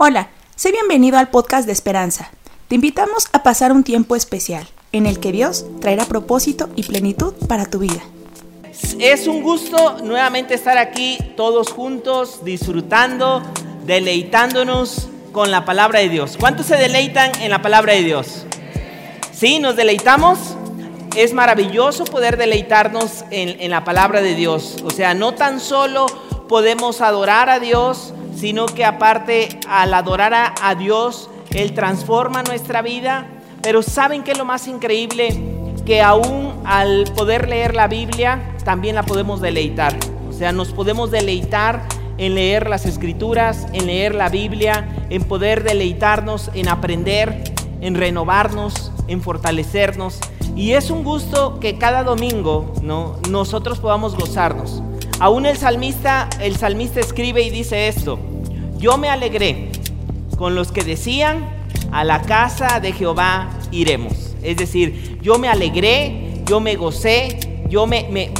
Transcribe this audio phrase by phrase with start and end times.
[0.00, 2.30] Hola, sé bienvenido al podcast de Esperanza.
[2.68, 7.34] Te invitamos a pasar un tiempo especial en el que Dios traerá propósito y plenitud
[7.48, 8.00] para tu vida.
[9.00, 13.42] Es un gusto nuevamente estar aquí todos juntos, disfrutando,
[13.86, 16.36] deleitándonos con la palabra de Dios.
[16.38, 18.46] ¿Cuántos se deleitan en la palabra de Dios?
[19.32, 19.58] ¿Sí?
[19.58, 20.38] ¿Nos deleitamos?
[21.16, 24.76] Es maravilloso poder deleitarnos en, en la palabra de Dios.
[24.84, 26.06] O sea, no tan solo
[26.48, 33.26] podemos adorar a Dios, sino que aparte al adorar a, Dios, Él transforma nuestra vida.
[33.62, 35.36] Pero ¿saben qué es lo más increíble?
[35.84, 39.96] Que aún al poder leer la Biblia, también la podemos deleitar.
[40.28, 41.82] O sea, nos podemos deleitar
[42.16, 47.42] en leer las escrituras, en leer la Biblia, en poder deleitarnos, en aprender,
[47.80, 50.20] en renovarnos, en fortalecernos.
[50.54, 53.16] Y es un gusto que cada domingo ¿no?
[53.28, 54.82] nosotros podamos gozarnos.
[55.20, 58.20] Aún el salmista, el salmista escribe y dice esto,
[58.78, 59.70] yo me alegré
[60.36, 61.58] con los que decían,
[61.90, 64.36] a la casa de Jehová iremos.
[64.42, 68.30] Es decir, yo me alegré, yo me gocé, yo me,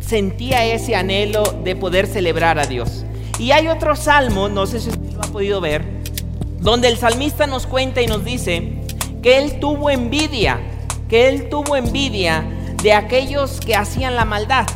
[0.00, 3.04] sentía ese anhelo de poder celebrar a Dios.
[3.38, 5.84] Y hay otro salmo, no sé si usted lo ha podido ver,
[6.60, 8.74] donde el salmista nos cuenta y nos dice
[9.22, 10.60] que él tuvo envidia,
[11.08, 12.44] que él tuvo envidia
[12.82, 14.66] de aquellos que hacían la maldad.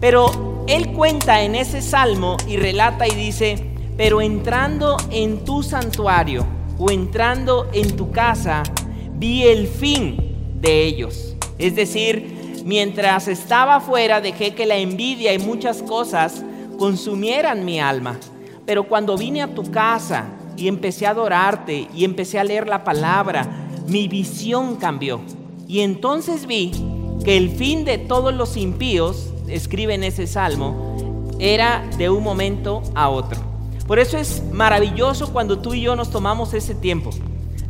[0.00, 6.46] Pero él cuenta en ese salmo y relata y dice, pero entrando en tu santuario
[6.78, 8.62] o entrando en tu casa,
[9.14, 10.16] vi el fin
[10.60, 11.36] de ellos.
[11.58, 16.44] Es decir, mientras estaba afuera dejé que la envidia y muchas cosas
[16.78, 18.18] consumieran mi alma.
[18.64, 20.26] Pero cuando vine a tu casa
[20.56, 25.20] y empecé a adorarte y empecé a leer la palabra, mi visión cambió.
[25.66, 26.70] Y entonces vi
[27.24, 32.82] que el fin de todos los impíos, escribe en ese salmo, era de un momento
[32.94, 33.40] a otro.
[33.86, 37.10] Por eso es maravilloso cuando tú y yo nos tomamos ese tiempo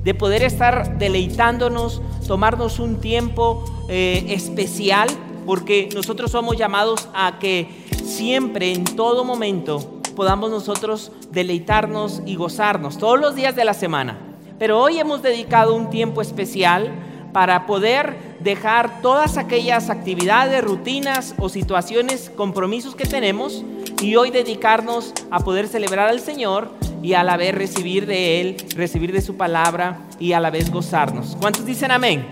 [0.04, 5.08] de poder estar deleitándonos, tomarnos un tiempo eh, especial,
[5.46, 7.68] porque nosotros somos llamados a que
[8.04, 14.18] siempre, en todo momento, podamos nosotros deleitarnos y gozarnos todos los días de la semana.
[14.58, 16.92] Pero hoy hemos dedicado un tiempo especial
[17.32, 23.64] para poder dejar todas aquellas actividades, rutinas o situaciones, compromisos que tenemos
[24.00, 26.70] y hoy dedicarnos a poder celebrar al Señor
[27.02, 30.70] y a la vez recibir de Él, recibir de su palabra y a la vez
[30.70, 31.36] gozarnos.
[31.40, 32.26] ¿Cuántos dicen amén?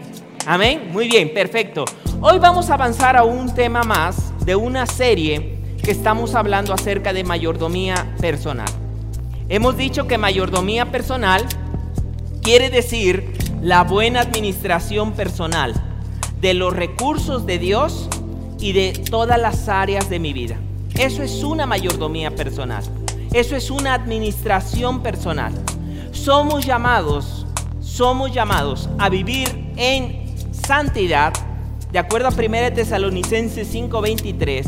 [0.46, 0.90] Amén.
[0.92, 1.84] Muy bien, perfecto.
[2.20, 7.12] Hoy vamos a avanzar a un tema más de una serie que estamos hablando acerca
[7.12, 8.68] de mayordomía personal.
[9.48, 11.46] Hemos dicho que mayordomía personal
[12.42, 15.74] quiere decir la buena administración personal
[16.40, 18.08] de los recursos de Dios
[18.58, 20.56] y de todas las áreas de mi vida.
[20.98, 22.82] Eso es una mayordomía personal.
[23.32, 25.52] Eso es una administración personal.
[26.12, 27.46] Somos llamados,
[27.80, 31.32] somos llamados a vivir en santidad,
[31.92, 34.66] de acuerdo a 1 Tesalonicenses 5:23,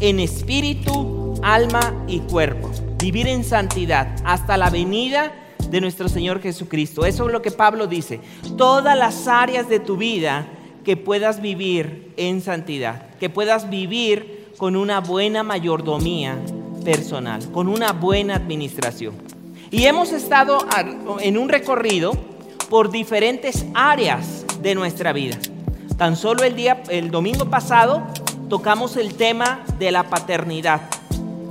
[0.00, 2.70] en espíritu, alma y cuerpo.
[2.98, 5.32] Vivir en santidad hasta la venida
[5.70, 7.04] de nuestro Señor Jesucristo.
[7.04, 8.20] Eso es lo que Pablo dice.
[8.56, 10.46] Todas las áreas de tu vida
[10.84, 16.36] que puedas vivir en santidad, que puedas vivir con una buena mayordomía
[16.84, 19.14] personal, con una buena administración.
[19.70, 20.58] Y hemos estado
[21.20, 22.12] en un recorrido
[22.68, 25.38] por diferentes áreas de nuestra vida.
[25.96, 28.02] Tan solo el día el domingo pasado
[28.48, 30.82] tocamos el tema de la paternidad.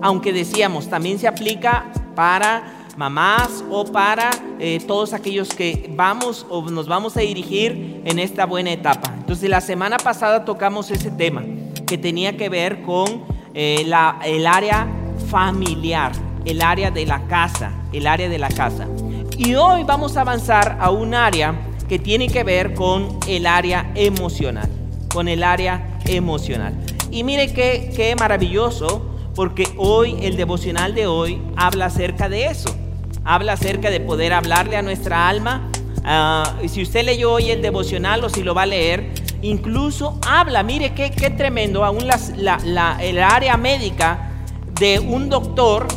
[0.02, 4.30] Aunque decíamos, también se aplica para mamás o para
[4.60, 9.14] eh, todos aquellos que vamos o nos vamos a dirigir en esta buena etapa.
[9.18, 11.46] Entonces la semana pasada tocamos ese tema
[11.88, 13.24] que tenía que ver con
[13.54, 13.90] eh,
[14.26, 14.86] el área
[15.30, 16.12] familiar,
[16.44, 18.86] el área de la casa, el área de la casa.
[19.38, 21.56] Y hoy vamos a avanzar a un área
[21.88, 24.70] que tiene que ver con el área emocional,
[25.14, 26.78] con el área emocional.
[27.12, 29.06] Y mire qué, qué maravilloso,
[29.36, 32.76] porque hoy el devocional de hoy habla acerca de eso
[33.26, 35.70] habla acerca de poder hablarle a nuestra alma.
[36.04, 39.12] Ah, si usted leyó hoy el devocional o si lo va a leer,
[39.42, 44.32] incluso habla, mire qué, qué tremendo, aún la, el área médica
[44.80, 45.88] de un doctor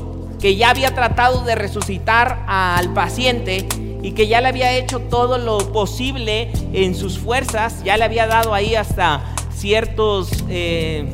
[0.40, 3.66] que ya había tratado de resucitar al paciente
[4.02, 8.26] y que ya le había hecho todo lo posible en sus fuerzas, ya le había
[8.26, 9.22] dado ahí hasta
[9.54, 11.12] ciertos, eh,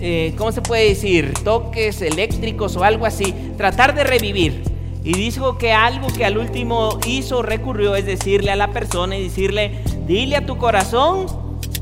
[0.00, 1.34] eh, ¿cómo se puede decir?
[1.42, 4.71] Toques eléctricos o algo así, tratar de revivir.
[5.04, 9.24] Y dijo que algo que al último hizo, recurrió, es decirle a la persona y
[9.24, 11.26] decirle, dile a tu corazón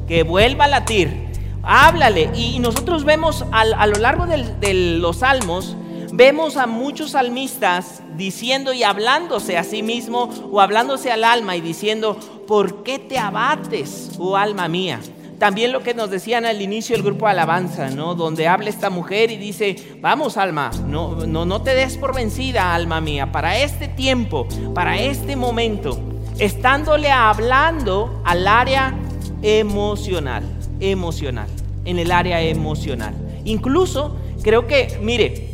[0.08, 1.28] que vuelva a latir.
[1.62, 2.30] Háblale.
[2.34, 5.76] Y nosotros vemos a lo largo de los salmos,
[6.12, 11.60] vemos a muchos salmistas diciendo y hablándose a sí mismo o hablándose al alma y
[11.60, 15.00] diciendo, ¿por qué te abates, oh alma mía?
[15.40, 18.14] También lo que nos decían al inicio del grupo alabanza, ¿no?
[18.14, 22.74] Donde habla esta mujer y dice, vamos alma, no, no, no te des por vencida,
[22.74, 25.98] alma mía, para este tiempo, para este momento,
[26.38, 28.94] estándole hablando al área
[29.40, 30.44] emocional,
[30.78, 31.48] emocional,
[31.86, 33.14] en el área emocional.
[33.44, 35.48] Incluso creo que, mire,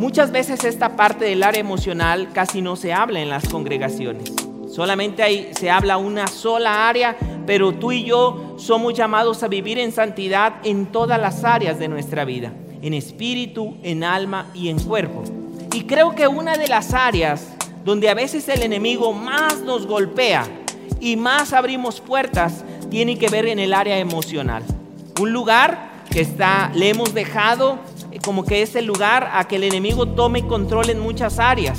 [0.00, 4.32] muchas veces esta parte del área emocional casi no se habla en las congregaciones.
[4.68, 7.14] Solamente ahí se habla una sola área,
[7.46, 11.88] pero tú y yo somos llamados a vivir en santidad en todas las áreas de
[11.88, 15.24] nuestra vida, en espíritu, en alma y en cuerpo.
[15.74, 17.48] Y creo que una de las áreas
[17.84, 20.46] donde a veces el enemigo más nos golpea
[21.00, 24.62] y más abrimos puertas tiene que ver en el área emocional.
[25.20, 27.80] Un lugar que está, le hemos dejado
[28.24, 31.78] como que es el lugar a que el enemigo tome control en muchas áreas.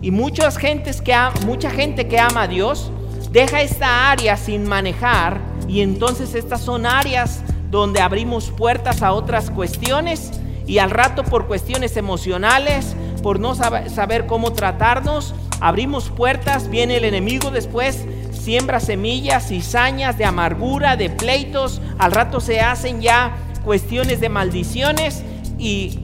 [0.00, 1.12] Y muchas gentes que
[1.44, 2.92] mucha gente que ama a Dios
[3.32, 9.52] deja esta área sin manejar y entonces estas son áreas donde abrimos puertas a otras
[9.52, 10.32] cuestiones
[10.66, 17.04] y al rato por cuestiones emocionales, por no saber cómo tratarnos, abrimos puertas, viene el
[17.04, 24.20] enemigo después, siembra semillas, cizañas de amargura, de pleitos, al rato se hacen ya cuestiones
[24.20, 25.22] de maldiciones
[25.56, 26.00] y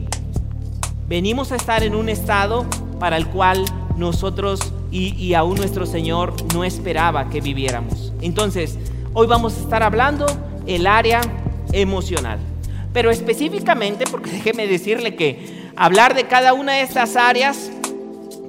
[1.09, 2.65] venimos a estar en un estado
[3.01, 3.65] para el cual
[3.97, 4.61] nosotros
[4.91, 8.13] y, y, aún nuestro Señor no esperaba que viviéramos.
[8.21, 8.77] Entonces,
[9.19, 10.27] hoy vamos a estar hablando
[10.67, 11.21] el área
[11.71, 12.37] emocional.
[12.93, 17.71] Pero específicamente, porque déjeme decirle que hablar de cada una de estas áreas,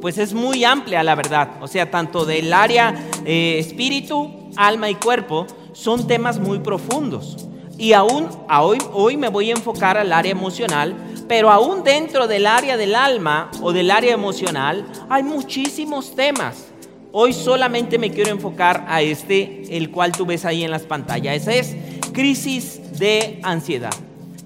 [0.03, 1.53] pues es muy amplia la verdad.
[1.63, 2.95] O sea, tanto del área
[3.25, 7.49] eh, espíritu, alma y cuerpo, son temas muy profundos.
[7.79, 10.95] Y aún hoy, hoy me voy a enfocar al área emocional,
[11.27, 16.67] pero aún dentro del área del alma o del área emocional hay muchísimos temas.
[17.11, 21.47] Hoy solamente me quiero enfocar a este, el cual tú ves ahí en las pantallas.
[21.47, 21.77] Ese es
[22.13, 23.95] crisis de ansiedad.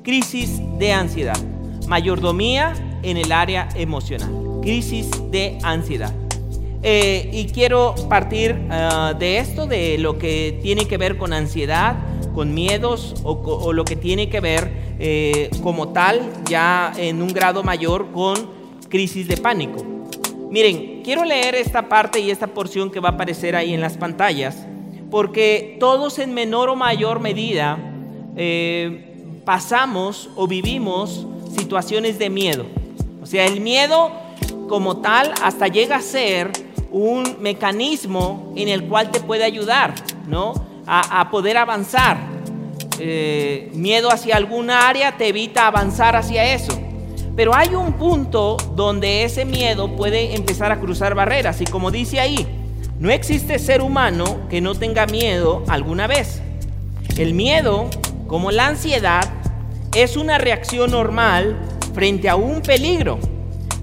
[0.04, 1.38] Crisis de ansiedad.
[1.88, 4.60] Mayordomía en el área emocional.
[4.62, 6.12] Crisis de ansiedad.
[6.84, 11.96] Eh, y quiero partir ah, de esto, de lo que tiene que ver con ansiedad,
[12.32, 17.62] con miedos o, lo que tiene que ver eh, como tal ya en un grado
[17.62, 18.36] mayor con
[18.88, 19.84] crisis de pánico.
[20.50, 23.96] Miren, quiero leer esta parte y esta porción que va a aparecer ahí en las
[23.96, 24.66] pantallas,
[25.10, 27.78] porque todos en menor o mayor medida
[28.36, 31.26] eh, pasamos o vivimos
[31.56, 32.66] situaciones de miedo.
[33.22, 34.10] O sea, el miedo
[34.68, 36.50] como tal hasta llega a ser
[36.90, 39.94] un mecanismo en el cual te puede ayudar,
[40.26, 40.54] ¿no?
[40.86, 42.18] A, poder avanzar.
[42.98, 46.81] Eh, miedo hacia alguna área te evita avanzar hacia eso.
[47.34, 51.60] Pero hay un punto donde ese miedo puede empezar a cruzar barreras.
[51.60, 52.46] Y como dice ahí,
[52.98, 56.42] no existe ser humano que no tenga miedo alguna vez.
[57.16, 57.88] El miedo,
[58.26, 59.28] como la ansiedad,
[59.94, 61.58] es una reacción normal
[61.94, 63.18] frente a un peligro.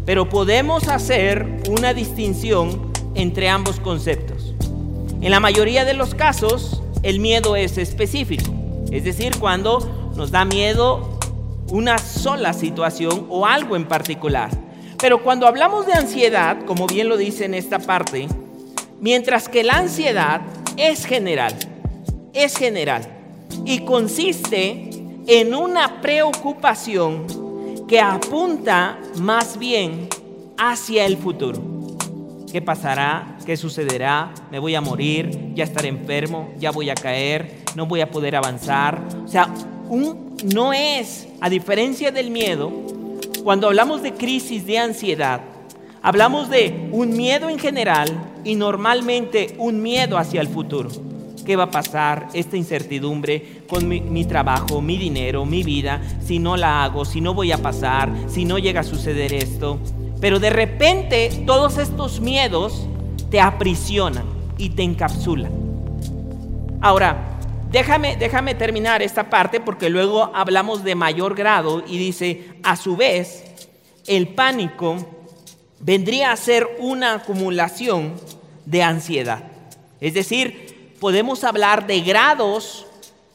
[0.06, 4.54] Pero podemos hacer una distinción entre ambos conceptos.
[5.22, 8.52] En la mayoría de los casos, el miedo es específico,
[8.92, 11.19] es decir, cuando nos da miedo
[11.72, 14.50] una sola situación o algo en particular.
[14.98, 18.28] Pero cuando hablamos de ansiedad, como bien lo dice en esta parte,
[19.00, 20.42] mientras que la ansiedad
[20.78, 21.56] es general,
[22.34, 23.08] es general
[23.66, 24.90] y consiste
[25.28, 27.26] en una preocupación
[27.88, 30.10] que apunta más bien
[30.58, 31.62] hacia el futuro.
[32.52, 33.38] ¿Qué pasará?
[33.46, 34.34] ¿Qué sucederá?
[34.52, 35.54] ¿Me voy a morir?
[35.54, 36.52] ¿Ya estaré enfermo?
[36.58, 37.64] ¿Ya voy a caer?
[37.76, 39.02] ¿No voy a poder avanzar?
[39.24, 39.54] O sea,
[39.88, 42.72] un, no es, a diferencia del miedo,
[43.44, 45.42] cuando hablamos de crisis de ansiedad,
[46.02, 48.10] hablamos de un miedo en general
[48.44, 50.90] y normalmente un miedo hacia el futuro.
[51.46, 52.28] ¿Qué va a pasar?
[52.34, 57.22] Esta incertidumbre con mi, mi, trabajo, mi dinero, mi vida, si no la hago, si
[57.22, 59.80] no voy a pasar, si no llega a suceder esto.
[60.22, 62.88] Pero de repente todos estos miedos
[63.32, 64.26] te aprisionan
[64.58, 65.52] y te encapsulan.
[66.82, 67.39] Ahora,
[67.70, 72.96] déjame, déjame terminar esta parte porque luego hablamos de mayor grado y dice, a su
[72.96, 73.46] vez,
[74.08, 74.98] el pánico
[75.80, 78.14] vendría a ser una acumulación
[78.66, 79.44] de ansiedad.
[80.02, 82.86] Es decir, podemos hablar de grados,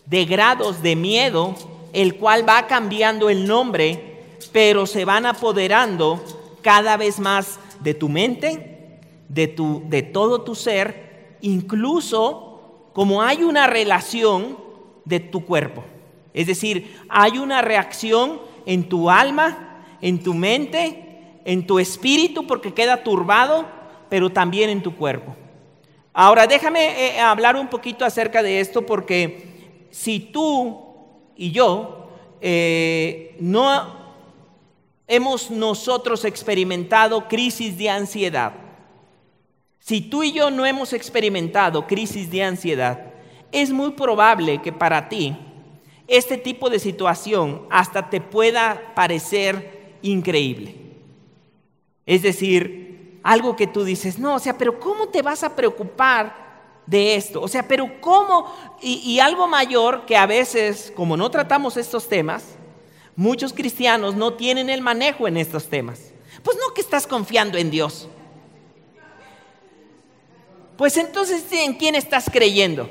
[0.07, 1.55] de grados de miedo,
[1.93, 4.23] el cual va cambiando el nombre,
[4.53, 6.23] pero se van apoderando
[6.63, 8.99] cada vez más de tu mente,
[9.29, 12.44] de, tu, de todo tu ser, incluso
[12.95, 14.57] como hay una relación
[15.05, 15.85] de tu cuerpo.
[16.33, 22.73] Es decir, hay una reacción en tu alma, en tu mente, en tu espíritu porque
[22.73, 23.67] queda turbado,
[24.09, 25.35] pero también en tu cuerpo.
[26.13, 30.81] Ahora déjame eh, hablar un poquito acerca de esto porque si tú
[31.37, 32.09] y yo
[32.41, 34.05] eh, no
[35.09, 38.53] hemos nosotros experimentado crisis de ansiedad,
[39.85, 43.13] si tú y yo no hemos experimentado crisis de ansiedad,
[43.53, 45.37] es muy probable que para ti
[46.09, 50.75] este tipo de situación hasta te pueda parecer increíble.
[52.07, 56.35] Es decir, algo que tú dices, no, o sea, pero ¿cómo te vas a preocupar
[56.87, 57.43] de esto?
[57.43, 58.51] O sea, pero ¿cómo?
[58.81, 62.57] Y, algo mayor que a veces, como no tratamos estos temas,
[63.17, 66.15] muchos cristianos no tienen el manejo en estos temas.
[66.43, 68.09] Pues no que estás confiando en Dios.
[70.77, 72.89] Pues entonces, ¿en quién estás creyendo?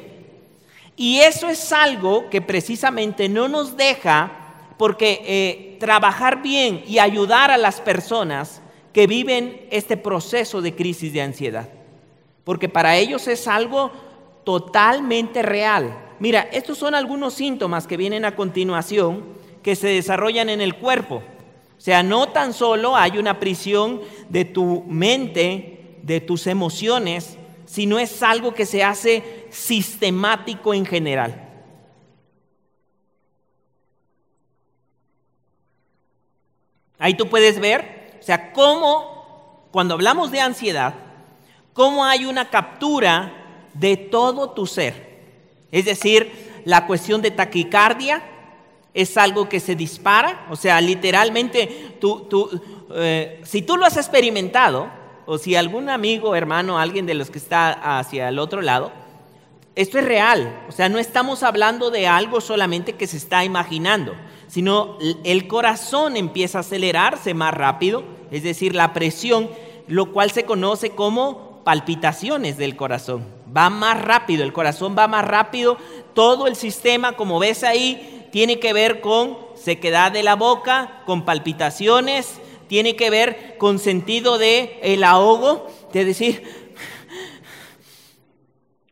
[0.96, 4.32] Y eso es algo que precisamente no nos deja,
[4.78, 8.62] porque eh, trabajar bien y ayudar a las personas
[8.94, 11.70] que viven este proceso de crisis de ansiedad.
[12.44, 13.92] Porque para ellos es algo
[14.44, 15.98] totalmente real.
[16.20, 19.24] Mira, estos son algunos síntomas que vienen a continuación
[19.64, 21.24] que se desarrollan en el cuerpo.
[21.78, 27.38] O sea, no tan solo hay una prisión de tu mente, de tus emociones,
[27.74, 31.50] sino es algo que se hace sistemático en general.
[37.00, 40.94] Ahí tú puedes ver, o sea, cómo, cuando hablamos de ansiedad,
[41.74, 43.34] cómo hay una captura
[43.74, 45.24] de todo tu ser.
[45.72, 48.22] Es decir, la cuestión de taquicardia
[48.94, 52.62] es algo que se dispara, o sea, literalmente, tú,
[52.94, 57.38] eh, si tú lo has experimentado, o si algún amigo, hermano, alguien de los que
[57.38, 58.92] está hacia el otro lado,
[59.76, 60.64] esto es real.
[60.70, 64.14] O sea, no estamos hablando de algo solamente que se está imaginando,
[64.48, 69.50] sino el corazón empieza a acelerarse más rápido, es decir, la presión,
[69.88, 73.26] lo cual se conoce como palpitaciones del corazón.
[73.56, 75.78] Va más rápido, el corazón va más rápido,
[76.14, 81.24] todo el sistema, como ves ahí, tiene que ver con sequedad de la boca, con
[81.24, 86.44] palpitaciones, tiene que ver con sentido de el ahogo, de decir,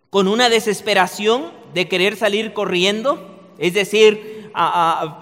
[0.09, 4.51] con una desesperación de querer salir corriendo, es decir,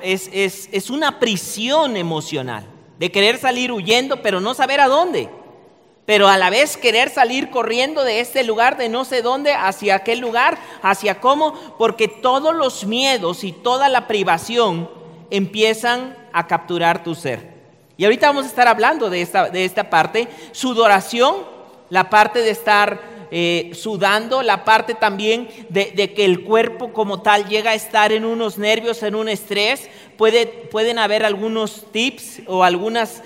[0.02, 0.30] es,
[0.72, 2.66] es una prisión emocional,
[2.98, 5.30] de querer salir huyendo, pero no saber a dónde
[6.10, 9.94] pero a la vez querer salir corriendo de este lugar, de no sé dónde, hacia
[9.94, 14.90] aquel lugar, hacia cómo, porque todos los miedos y toda la privación
[15.30, 17.59] empiezan a capturar tu ser.
[18.00, 21.36] Y ahorita vamos a estar hablando de esta, de esta parte, sudoración,
[21.90, 27.50] la parte de estar eh, sudando, la parte también de, que el cuerpo como tal
[27.50, 29.90] llega a estar en unos nervios, en un estrés.
[30.16, 33.22] Puede, pueden haber algunos tips o algunas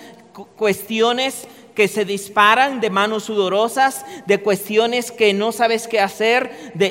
[0.56, 6.90] cuestiones que se disparan de manos sudorosas, de cuestiones que no sabes qué hacer, de,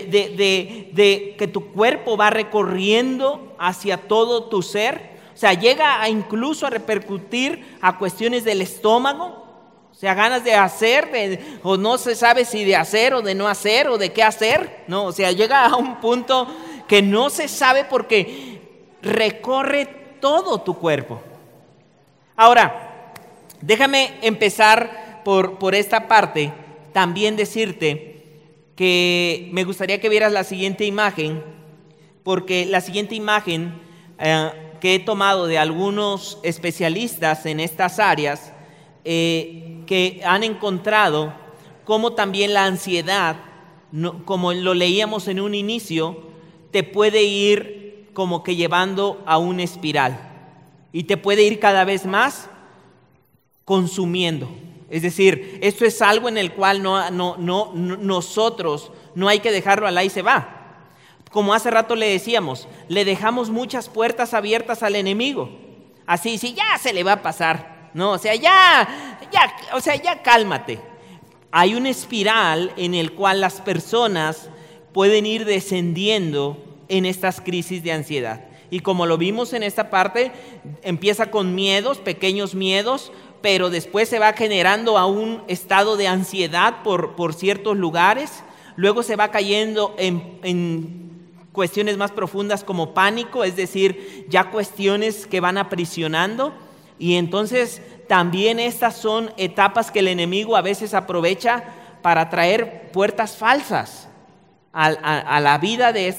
[0.92, 5.11] de que tu cuerpo va recorriendo hacia todo tu ser.
[5.34, 9.42] O sea, llega a incluso a repercutir a cuestiones del estómago,
[9.90, 13.48] o sea, ganas de hacer, o no se sabe si de hacer o de no
[13.48, 16.46] hacer o de qué hacer, no, o sea, llega a un punto
[16.88, 18.60] que no se sabe porque
[19.02, 19.86] recorre
[20.20, 21.22] todo tu cuerpo.
[22.36, 23.12] Ahora,
[23.60, 26.52] déjame empezar por, por esta parte,
[26.92, 28.12] también decirte
[28.76, 31.42] que me gustaría que vieras la siguiente imagen,
[32.22, 33.80] porque la siguiente imagen
[34.18, 34.50] eh,
[34.82, 38.52] que he tomado de algunos especialistas en estas áreas
[39.04, 41.32] eh, que han encontrado
[41.84, 43.36] cómo también la ansiedad,
[44.24, 46.24] como lo leíamos en un inicio,
[46.72, 50.18] te puede ir como que llevando a una espiral
[50.92, 52.50] y te puede ir cada vez más
[53.64, 54.50] consumiendo.
[54.90, 59.52] Es decir, esto es algo en el cual no, no, no, nosotros no hay que
[59.52, 60.61] dejarlo al ahí se va.
[61.32, 65.50] Como hace rato le decíamos, le dejamos muchas puertas abiertas al enemigo.
[66.06, 67.90] Así, si ya se le va a pasar.
[67.94, 70.78] No, o sea, ya, ya, o sea, ya cálmate.
[71.50, 74.50] Hay una espiral en el cual las personas
[74.92, 78.44] pueden ir descendiendo en estas crisis de ansiedad.
[78.70, 80.32] Y como lo vimos en esta parte,
[80.82, 83.12] empieza con miedos, pequeños miedos,
[83.42, 88.42] pero después se va generando a un estado de ansiedad por, por ciertos lugares,
[88.76, 91.11] luego se va cayendo en, en
[91.52, 96.52] cuestiones más profundas como pánico, es decir, ya cuestiones que van aprisionando.
[96.98, 101.64] Y entonces también estas son etapas que el enemigo a veces aprovecha
[102.02, 104.08] para traer puertas falsas
[104.72, 106.14] a, la vida de,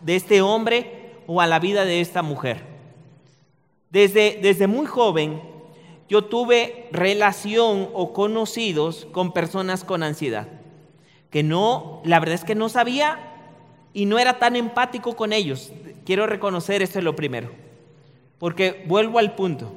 [0.00, 2.62] de este hombre o a la vida de esta mujer.
[3.90, 5.40] Desde, desde muy joven
[6.08, 10.48] yo tuve relación o conocidos con personas con ansiedad,
[11.30, 13.33] que no, la verdad es que no sabía
[13.94, 15.72] y no era tan empático con ellos.
[16.04, 17.50] Quiero reconocer esto es lo primero,
[18.38, 19.72] porque vuelvo al punto.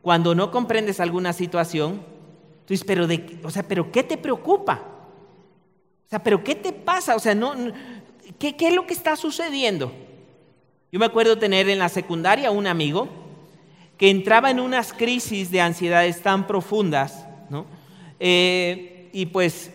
[0.00, 2.02] Cuando no comprendes alguna situación,
[2.64, 4.82] tú dices, pero, de, o sea, pero ¿qué te preocupa?
[6.06, 7.14] O sea, pero ¿qué te pasa?
[7.14, 7.54] O sea, no,
[8.38, 9.92] ¿qué, ¿qué es lo que está sucediendo?
[10.90, 13.08] Yo me acuerdo tener en la secundaria un amigo
[13.96, 17.66] que entraba en unas crisis de ansiedades tan profundas, ¿no?
[18.18, 19.70] Eh, y pues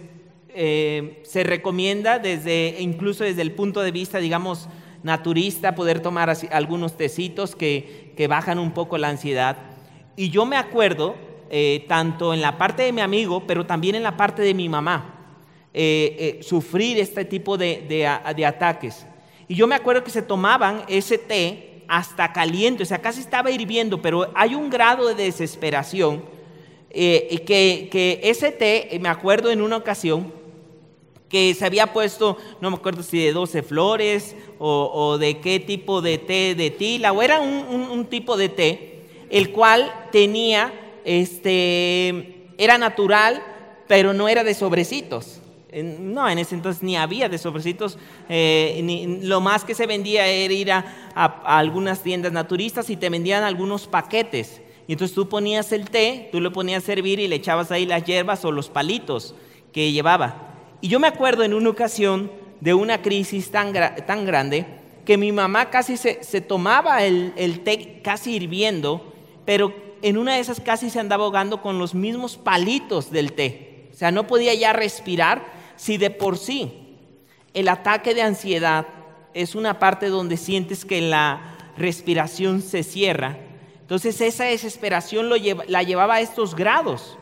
[0.59, 4.67] eh, se recomienda desde, incluso desde el punto de vista, digamos,
[5.03, 9.57] naturista, poder tomar algunos tecitos que, que bajan un poco la ansiedad.
[10.15, 11.15] Y yo me acuerdo,
[11.51, 14.67] eh, tanto en la parte de mi amigo, pero también en la parte de mi
[14.67, 15.13] mamá,
[16.41, 19.05] sufrir este tipo de, de, de ataques.
[19.47, 23.51] Y yo me acuerdo que se tomaban ese té hasta caliente, o sea, casi estaba
[23.51, 26.23] hirviendo, pero hay un grado de desesperación
[26.89, 30.33] eh, que, que, ese té, me acuerdo en una ocasión,
[31.29, 36.01] que se había puesto, no me acuerdo si de 12 flores o, de qué tipo
[36.01, 42.77] de té de tila, o era un, tipo de té, el cual tenía, este, era
[42.77, 43.43] natural,
[43.87, 45.41] pero no era de sobrecitos.
[45.73, 47.97] No, en ese entonces ni había de sobrecitos.
[48.29, 50.79] Eh, lo más que se vendía era ir a,
[51.13, 54.61] algunas tiendas naturistas y te vendían algunos paquetes.
[54.87, 57.85] Y entonces tú ponías el té, tú lo ponías a servir y le echabas ahí
[57.85, 59.35] las hierbas o los palitos
[59.73, 60.46] que llevaba.
[60.81, 62.31] Y yo me acuerdo en una ocasión
[62.61, 64.65] de una crisis tan, tan grande
[65.05, 69.13] que mi mamá casi se, se tomaba el, el té casi hirviendo,
[69.45, 73.89] pero en una de esas casi se andaba ahogando con los mismos palitos del té.
[73.91, 76.71] O sea, no podía ya respirar si de por sí
[77.53, 78.85] el ataque de ansiedad
[79.33, 83.37] es una parte donde sientes que la respiración se cierra,
[83.87, 87.17] entonces esa desesperación la llevaba a estos grados.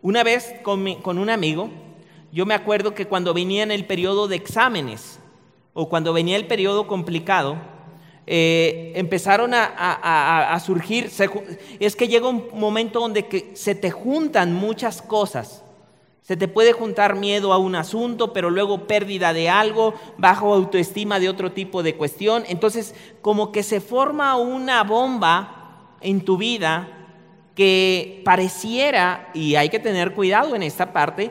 [0.00, 1.68] Una vez con, un amigo,
[2.32, 5.18] yo me acuerdo que cuando venía en el periodo de exámenes
[5.74, 7.56] o cuando venía el periodo complicado,
[8.26, 11.10] eh, empezaron a, surgir,
[11.80, 15.64] es que llega un momento donde se te juntan muchas cosas
[16.28, 21.18] se te puede juntar miedo a un asunto, pero luego pérdida de algo, bajo autoestima
[21.18, 22.44] de otro tipo de cuestión.
[22.48, 26.86] Entonces, como que se forma una bomba en tu vida
[27.54, 31.30] que pareciera, y hay que tener cuidado en esta parte,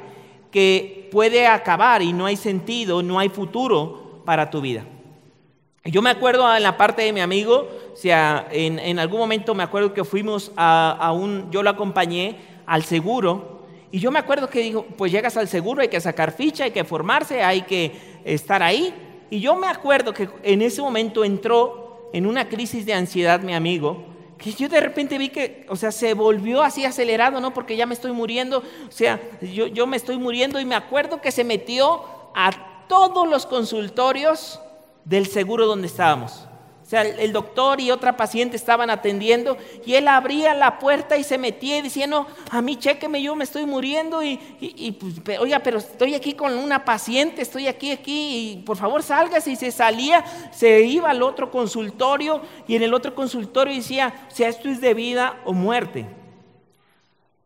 [1.12, 4.86] puede acabar y no hay sentido, no hay futuro para tu vida.
[5.86, 9.64] Yo me acuerdo en la parte de mi amigo, o sea, en, algún momento me
[9.64, 13.58] acuerdo que fuimos a, a un, yo lo acompañé al seguro,
[13.92, 16.72] y yo me acuerdo que dijo, pues llegas al seguro, hay que sacar ficha, hay
[16.72, 17.94] que formarse, hay que
[18.26, 18.94] estar ahí.
[19.30, 23.54] Y yo me acuerdo que en ese momento entró en una crisis de ansiedad mi
[23.54, 24.04] amigo,
[24.38, 27.54] que yo de repente vi que, o sea, se volvió así acelerado, ¿no?
[27.54, 31.22] Porque ya me estoy muriendo, o sea, yo, yo me estoy muriendo y me acuerdo
[31.22, 32.04] que se metió
[32.36, 34.60] a todos los consultorios
[35.06, 36.47] del seguro donde estábamos.
[36.88, 41.24] O sea, el doctor y otra paciente estaban atendiendo y él abría la puerta y
[41.26, 44.38] se metía diciendo, a mí chéqueme, yo me estoy muriendo y,
[45.22, 49.40] pues, oiga, pero estoy aquí con una paciente, estoy aquí, aquí, y por favor salga.
[49.46, 50.24] Y se salía,
[50.54, 54.80] se iba al otro consultorio y en el otro consultorio decía, o sea, esto es
[54.80, 56.06] de vida o muerte.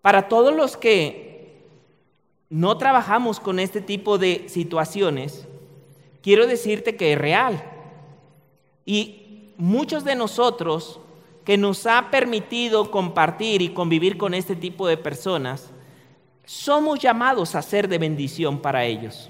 [0.03, 1.63] Para todos los que
[2.51, 5.47] no trabajamos con este tipo de situaciones,
[6.21, 7.63] quiero decirte que es real.
[8.85, 9.20] Y
[9.61, 10.99] muchos de nosotros
[11.45, 15.69] que nos ha permitido compartir y convivir con este tipo de personas,
[16.45, 19.29] somos llamados a ser de bendición para ellos.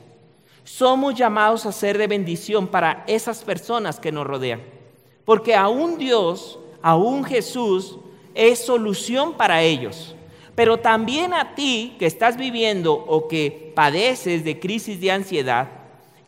[0.64, 4.62] Somos llamados a ser de bendición para esas personas que nos rodean.
[5.26, 7.98] Porque aún Dios, aún Jesús,
[8.34, 10.16] es solución para ellos.
[10.56, 15.68] Pero también a ti que estás viviendo o que padeces de crisis de ansiedad,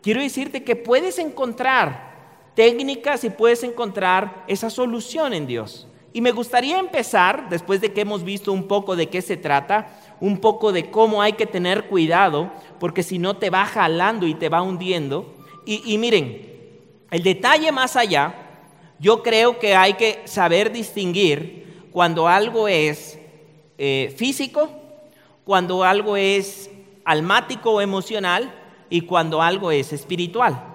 [0.01, 2.12] quiero decirte que puedes encontrar
[2.55, 5.87] técnicas y puedes encontrar esa solución en Dios.
[6.13, 9.87] Y me gustaría empezar, después de que hemos visto un poco de qué se trata,
[10.19, 14.35] un poco de cómo hay que tener cuidado, porque si no te va jalando y
[14.35, 15.33] te va hundiendo.
[15.65, 16.45] Y, miren,
[17.09, 18.35] el detalle más allá,
[18.99, 23.17] yo creo que hay que saber distinguir cuando algo es
[23.77, 24.69] eh, físico,
[25.43, 26.69] cuando algo es
[27.05, 28.53] almático o emocional
[28.89, 30.72] y cuando algo es espiritual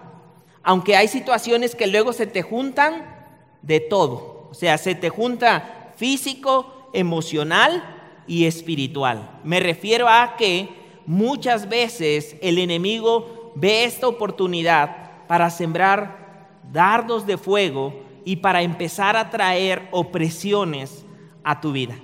[0.68, 3.26] aunque hay situaciones que luego se te juntan
[3.62, 4.48] de todo.
[4.50, 7.82] O sea, se te junta físico, emocional
[8.26, 9.30] y espiritual.
[9.44, 10.68] Me refiero a que
[11.06, 19.16] muchas veces el enemigo ve esta oportunidad para sembrar dardos de fuego y para empezar
[19.16, 21.06] a traer opresiones
[21.44, 21.96] a tu vida.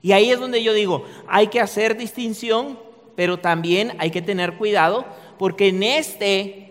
[0.00, 2.78] Y ahí es donde yo digo, hay que hacer distinción,
[3.14, 5.04] pero también hay que tener cuidado,
[5.36, 6.65] porque en este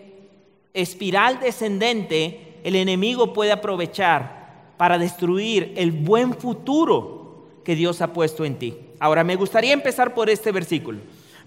[0.76, 8.44] espiral descendente el enemigo puede aprovechar para destruir el buen futuro que Dios ha puesto
[8.44, 8.76] en ti.
[9.00, 10.98] Ahora, me gustaría empezar por este versículo.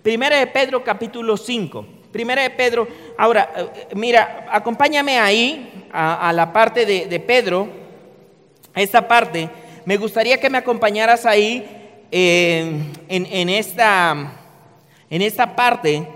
[0.02, 1.86] Primera de Pedro capítulo 5.
[2.12, 2.88] Primera de Pedro,
[3.18, 7.68] ahora, eh, mira, acompáñame ahí a, la parte de, Pedro,
[8.74, 9.50] esta parte.
[9.86, 11.68] Me gustaría que me acompañaras ahí
[12.12, 14.34] eh, en, esta,
[15.10, 16.08] en esta parte.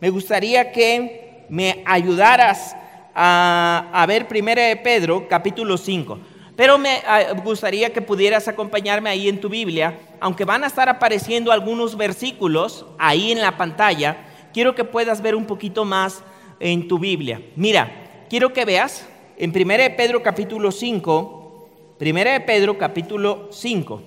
[0.00, 2.76] Me gustaría que me ayudaras
[3.14, 6.18] a, ver Primera de Pedro capítulo 5.
[6.56, 10.88] Pero me ah, gustaría que pudieras acompañarme ahí en tu Biblia, aunque van a estar
[10.88, 14.16] apareciendo algunos versículos ahí en la pantalla,
[14.52, 16.22] quiero que puedas ver un poquito más
[16.60, 17.40] en tu Biblia.
[17.54, 19.06] Mira, quiero que veas
[19.36, 21.68] en 1 de Pedro capítulo 5,
[22.00, 24.02] 1 de Pedro capítulo 5.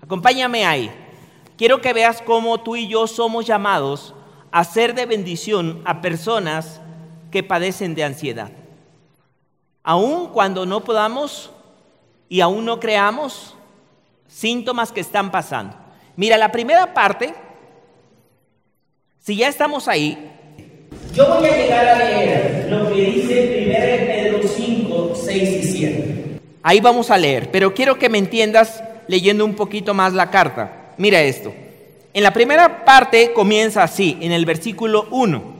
[0.00, 0.90] Acompáñame ahí.
[1.56, 4.14] Quiero que veas cómo tú y yo somos llamados
[4.52, 6.80] a ser de bendición a personas
[7.36, 8.48] que padecen de ansiedad.
[9.82, 11.50] Aun cuando no podamos
[12.30, 13.54] y aún no creamos
[14.26, 15.76] síntomas que están pasando.
[16.16, 17.34] Mira, la primera parte,
[19.22, 20.32] si ya estamos ahí,
[21.12, 26.40] yo voy a llegar a leer lo que dice 1 Pedro 5, 6 y 7.
[26.62, 30.94] Ahí vamos a leer, pero quiero que me entiendas leyendo un poquito más la carta.
[30.96, 31.52] Mira esto.
[32.14, 35.55] En la primera parte comienza así, en el versículo 1.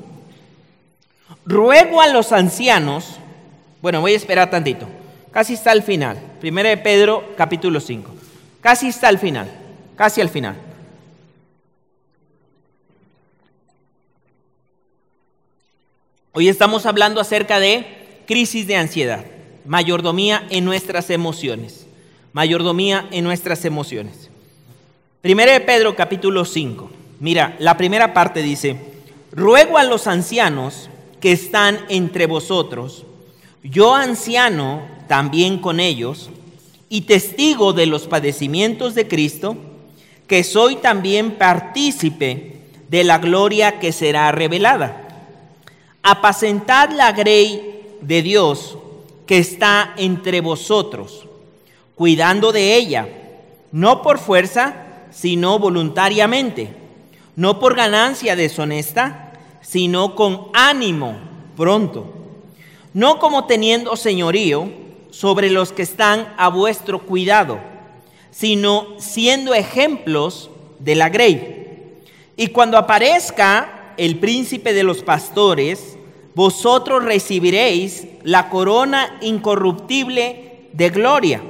[1.47, 3.19] Ruego a los ancianos,
[3.81, 4.89] bueno, voy a esperar tantito.
[5.31, 6.21] Casi está al final.
[6.41, 8.13] Primera de Pedro, capítulo 5.
[8.61, 9.49] Casi está al final.
[9.95, 10.57] Casi al final.
[16.33, 17.87] Hoy estamos hablando acerca de
[18.27, 19.25] crisis de ansiedad,
[19.65, 21.87] mayordomía en nuestras emociones,
[22.33, 24.31] mayordomía en nuestras emociones.
[25.23, 26.91] Primera de Pedro capítulo 5.
[27.21, 28.77] Mira, la primera parte dice,
[29.33, 33.05] ruego a los ancianos que están entre vosotros,
[33.63, 36.31] yo anciano también con ellos,
[36.89, 39.57] y testigo de los padecimientos de Cristo,
[40.27, 45.03] que soy también partícipe de la gloria que será revelada.
[46.03, 48.79] Apacentad la grey de Dios
[49.27, 51.27] que está entre vosotros,
[51.97, 53.09] cuidando de ella,
[53.73, 54.75] no por fuerza,
[55.11, 56.69] sino voluntariamente,
[57.35, 59.26] no por ganancia deshonesta,
[59.67, 61.17] sino con ánimo
[61.57, 62.07] pronto,
[62.95, 64.69] no como teniendo señorío,
[65.11, 67.59] sobre los que están a vuestro cuidado,
[68.31, 71.97] sino siendo ejemplos de la grey.
[72.37, 75.97] Y cuando aparezca el príncipe de los pastores,
[76.35, 81.41] vosotros recibiréis la corona incorruptible de gloria.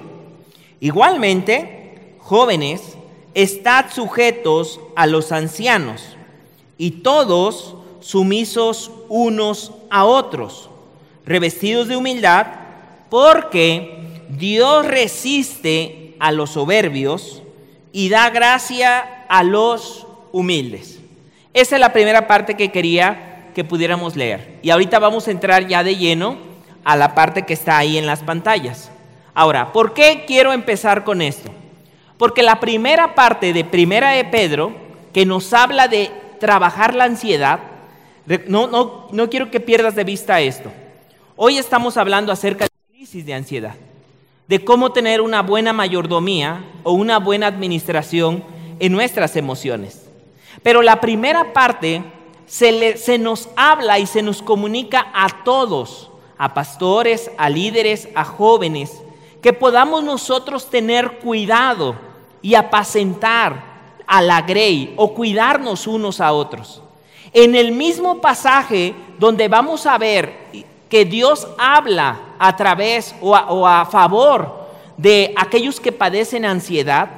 [0.80, 2.96] Igualmente, jóvenes,
[3.34, 6.02] estad sujetos a los ancianos
[6.78, 10.70] y todos sumisos unos a otros,
[11.24, 12.46] revestidos de humildad,
[13.10, 17.42] porque Dios resiste a los soberbios
[17.90, 21.00] y da gracia a los humildes.
[21.52, 24.60] Esa es la primera parte que quería que pudiéramos leer.
[24.62, 26.36] Y ahorita vamos a entrar ya de lleno
[26.84, 28.88] a la parte que está ahí en las pantallas.
[29.34, 31.50] Ahora, ¿por qué quiero empezar con esto?
[32.18, 34.72] Porque la primera parte de Primera de Pedro,
[35.12, 37.58] que nos habla de trabajar la ansiedad,
[38.48, 40.70] no, no, no quiero que pierdas de vista esto.
[41.36, 42.76] Hoy estamos hablando acerca de
[43.22, 43.74] de ansiedad,
[44.48, 48.44] de cómo tener una buena mayordomía o una buena administración
[48.78, 50.06] en nuestras emociones.
[50.62, 52.02] Pero la primera parte
[52.46, 58.24] se, se nos habla y se nos comunica a todos, a pastores, a líderes, a
[58.24, 59.00] jóvenes,
[59.40, 61.94] que podamos nosotros tener cuidado
[62.42, 66.82] y apacentar a la grey o cuidarnos unos a otros.
[67.32, 70.34] En el mismo pasaje donde vamos a ver
[70.88, 77.08] que Dios habla a través o a, favor de aquellos que padecen ansiedad,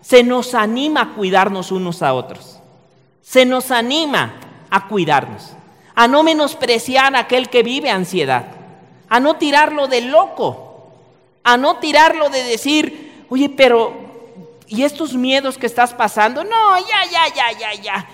[0.00, 2.58] se nos anima a cuidarnos unos a otros.
[3.22, 4.34] Se nos anima
[4.70, 5.52] a cuidarnos,
[5.94, 8.46] a no menospreciar a aquel que vive ansiedad,
[9.08, 10.90] a no tirarlo de loco,
[11.44, 13.94] a no tirarlo de decir, oye, pero,
[14.66, 16.42] ¿y estos miedos que estás pasando?
[16.42, 18.08] No, ya, ya, ya, ya, ya,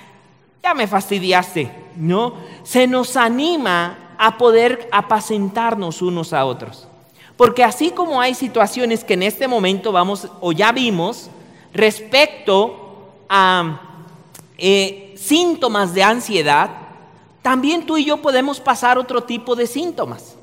[0.63, 1.71] ya me fastidiaste.
[1.97, 6.87] No, se nos anima a poder apacentarnos unos a otros.
[7.37, 11.31] Porque así como hay situaciones que en este momento vamos o ya vimos
[11.73, 13.81] respecto a
[14.57, 16.71] eh, síntomas de ansiedad,
[17.43, 20.35] también tú y yo podemos pasar otro tipo de síntomas.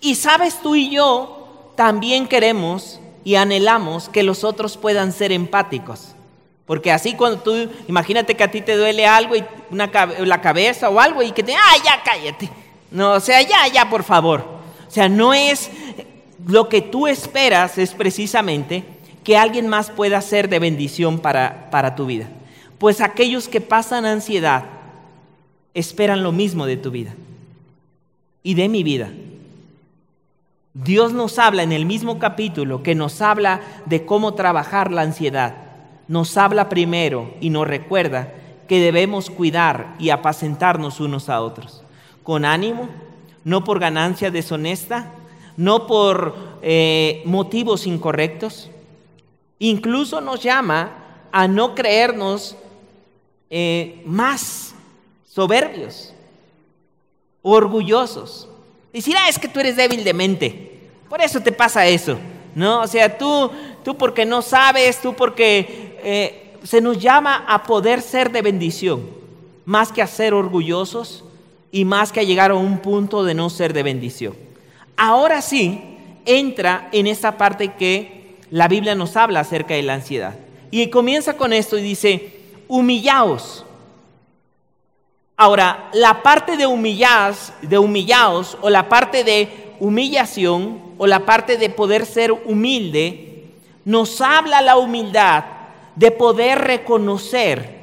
[0.00, 6.14] Y sabes, tú y yo también queremos y anhelamos que los otros puedan ser empáticos.
[6.70, 10.88] Porque así cuando tú, imagínate que a ti te duele algo y una, la cabeza
[10.88, 12.48] o algo y que te, ah, ya cállate.
[12.92, 14.44] No, o sea, ya, ya, por favor.
[14.86, 15.68] O sea, no es
[16.46, 18.84] lo que tú esperas, es precisamente
[19.24, 22.28] que alguien más pueda ser de bendición para, para tu vida.
[22.78, 24.62] Pues aquellos que pasan ansiedad
[25.74, 27.16] esperan lo mismo de tu vida
[28.44, 29.10] y de mi vida.
[30.74, 35.69] Dios nos habla en el mismo capítulo que nos habla de cómo trabajar la ansiedad.
[36.10, 38.34] Nos habla primero y nos recuerda
[38.66, 41.84] que debemos cuidar y apacentarnos unos a otros.
[42.24, 42.88] Con ánimo,
[43.44, 45.12] no por ganancia deshonesta,
[45.56, 48.72] no por eh, motivos incorrectos.
[49.60, 50.90] Incluso nos llama
[51.30, 52.56] a no creernos
[53.48, 54.74] eh, más
[55.28, 56.12] soberbios,
[57.40, 58.48] orgullosos.
[58.92, 60.88] Decir, ah, es que tú eres débil de mente.
[61.08, 62.18] Por eso te pasa eso.
[62.52, 62.80] ¿No?
[62.80, 63.48] O sea, tú,
[63.84, 69.06] tú porque no sabes, tú porque eh, se nos llama a poder ser de bendición,
[69.64, 71.24] más que a ser orgullosos
[71.72, 74.34] y más que a llegar a un punto de no ser de bendición.
[74.96, 75.80] Ahora sí,
[76.26, 80.34] entra en esta parte que la Biblia nos habla acerca de la ansiedad.
[80.70, 83.64] Y comienza con esto y dice, humillaos
[85.42, 89.48] Ahora, la parte de humillados, de humillados o la parte de
[89.80, 93.29] humillación o la parte de poder ser humilde,
[93.84, 95.44] nos habla la humildad
[95.96, 97.80] de poder reconocer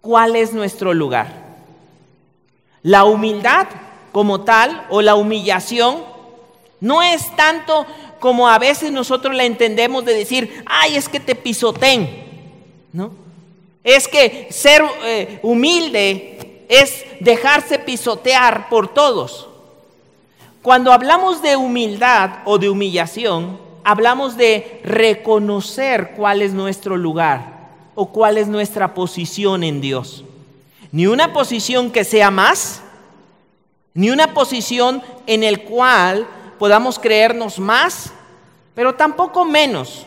[0.00, 1.42] cuál es nuestro lugar.
[2.82, 3.68] La humildad
[4.12, 6.02] como tal o la humillación
[6.80, 7.86] no es tanto
[8.18, 12.08] como a veces nosotros la entendemos de decir, ay, es que te pisoten,
[12.92, 13.12] ¿no?
[13.84, 19.48] Es que ser eh, humilde es dejarse pisotear por todos.
[20.62, 28.06] Cuando hablamos de humildad o de humillación, hablamos de reconocer cuál es nuestro lugar o
[28.06, 30.24] cuál es nuestra posición en Dios.
[30.90, 32.82] Ni una posición que sea más,
[33.94, 36.26] ni una posición en el cual
[36.58, 38.12] podamos creernos más,
[38.74, 40.06] pero tampoco menos,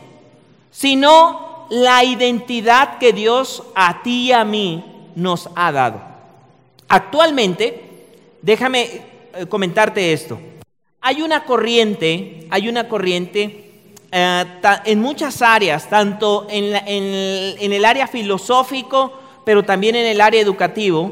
[0.71, 4.83] sino la identidad que Dios a ti y a mí
[5.15, 6.01] nos ha dado.
[6.87, 7.83] Actualmente,
[8.41, 9.01] déjame
[9.33, 10.39] eh, comentarte esto.
[11.01, 13.64] Hay una corriente, hay una corriente
[14.17, 14.45] eh,
[14.85, 19.11] en muchas áreas, tanto en, el área filosófico,
[19.43, 21.11] pero también en el área educativo,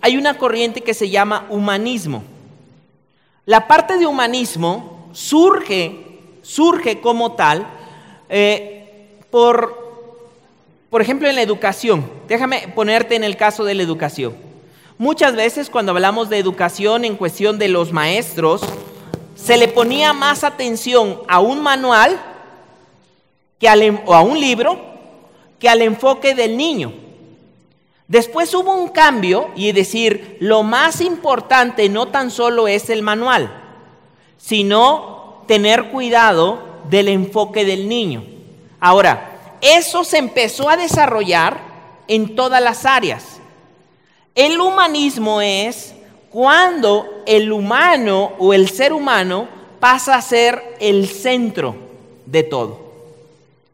[0.00, 2.22] hay una corriente que se llama humanismo.
[3.44, 7.66] La parte de humanismo surge, surge como tal
[8.28, 10.06] eh, por,
[10.90, 12.08] por ejemplo, en la educación.
[12.28, 14.32] Déjame ponerte en el caso de la educación.
[14.96, 18.62] Muchas veces cuando hablamos de educación en cuestión de los maestros,
[19.34, 22.30] se le ponía más atención a un manual
[23.64, 24.78] que o a un libro
[25.58, 26.92] que al enfoque del niño.
[28.06, 33.50] Después hubo un cambio y decir, lo más importante no tan solo es el manual,
[34.36, 38.24] sino tener cuidado del enfoque del niño.
[38.78, 41.58] Ahora, eso se empezó a desarrollar
[42.06, 43.40] en todas las áreas.
[44.34, 45.94] El humanismo es
[46.28, 49.48] cuando el humano o el ser humano
[49.80, 51.74] pasa a ser el centro
[52.26, 52.83] de todo.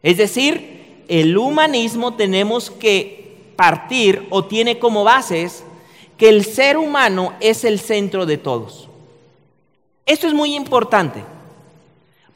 [0.02, 5.64] Es decir, el humanismo tenemos que partir o tiene como bases
[6.16, 8.88] que el ser humano es el centro de todos.
[10.06, 11.24] Esto es muy importante,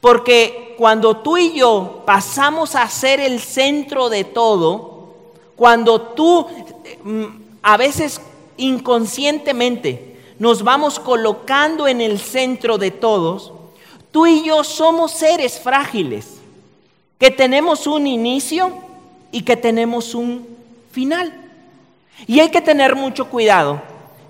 [0.01, 5.13] porque cuando tú y yo pasamos a ser el centro de todo,
[5.55, 6.47] cuando tú
[7.03, 7.25] mm,
[7.61, 8.21] a veces
[8.57, 13.51] inconscientemente nos vamos colocando en el centro de todos,
[14.11, 16.34] tú y yo somos seres frágiles,
[17.17, 18.73] que tenemos un inicio
[19.31, 20.47] y que tenemos un
[20.91, 21.33] final.
[22.27, 23.81] Y hay que tener mucho cuidado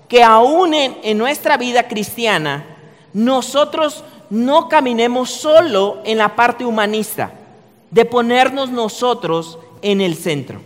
[0.08, 2.64] que aún en, en nuestra vida cristiana
[3.12, 7.32] nosotros no caminemos solo en la parte humanista,
[7.90, 10.60] de ponernos nosotros en el centro,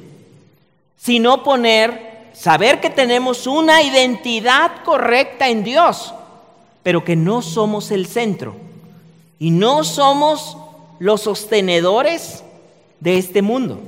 [0.96, 6.14] sino poner saber que tenemos una identidad correcta en Dios,
[6.82, 8.56] pero que no somos el centro
[9.38, 10.56] y no somos
[11.00, 12.44] los sostenedores
[13.00, 13.80] de este mundo,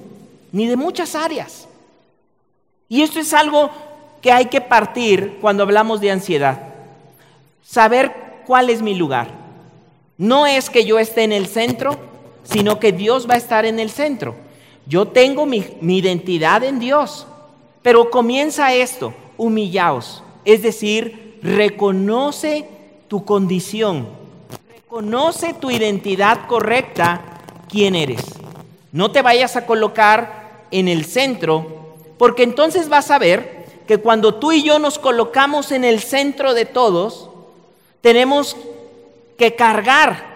[0.50, 1.68] ni de muchas áreas.
[2.88, 3.70] Y esto es algo
[4.20, 6.74] que hay que partir cuando hablamos de ansiedad.
[7.62, 8.12] Saber
[8.46, 9.28] cuál es mi lugar.
[10.18, 11.96] No es que yo esté en el centro,
[12.42, 14.34] sino que Dios va a estar en el centro.
[14.86, 17.26] Yo tengo mi, mi identidad en Dios.
[17.82, 22.68] Pero comienza esto, humillaos, es decir, reconoce
[23.08, 24.08] tu condición,
[24.92, 27.22] reconoce tu identidad correcta,
[27.70, 28.20] quién eres.
[28.92, 34.34] No te vayas a colocar en el centro, porque entonces vas a ver que cuando
[34.34, 37.30] tú y yo nos colocamos en el centro de todos,
[38.02, 38.54] tenemos
[39.38, 40.30] que cargar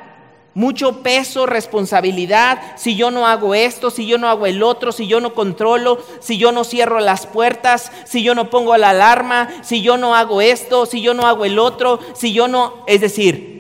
[0.55, 5.07] mucho peso, responsabilidad, si yo no hago esto, si yo no hago el otro, si
[5.07, 9.51] yo no controlo, si yo no cierro las puertas, si yo no pongo la alarma,
[9.63, 12.85] si yo no hago esto, si yo no hago el otro, si yo no...
[12.87, 13.56] Es decir,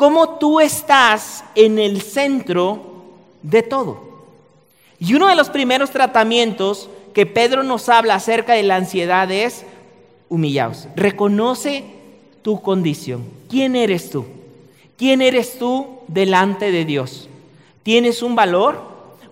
[0.00, 3.02] cómo tú estás en el centro
[3.42, 4.00] de todo.
[4.98, 9.66] Y uno de los primeros tratamientos que Pedro nos habla acerca de la ansiedad es
[10.30, 10.88] humillaos.
[10.96, 11.84] Reconoce
[12.40, 13.26] tu condición.
[13.50, 14.24] ¿Quién eres tú?
[14.96, 17.28] ¿Quién eres tú delante de Dios?
[17.82, 18.82] Tienes un valor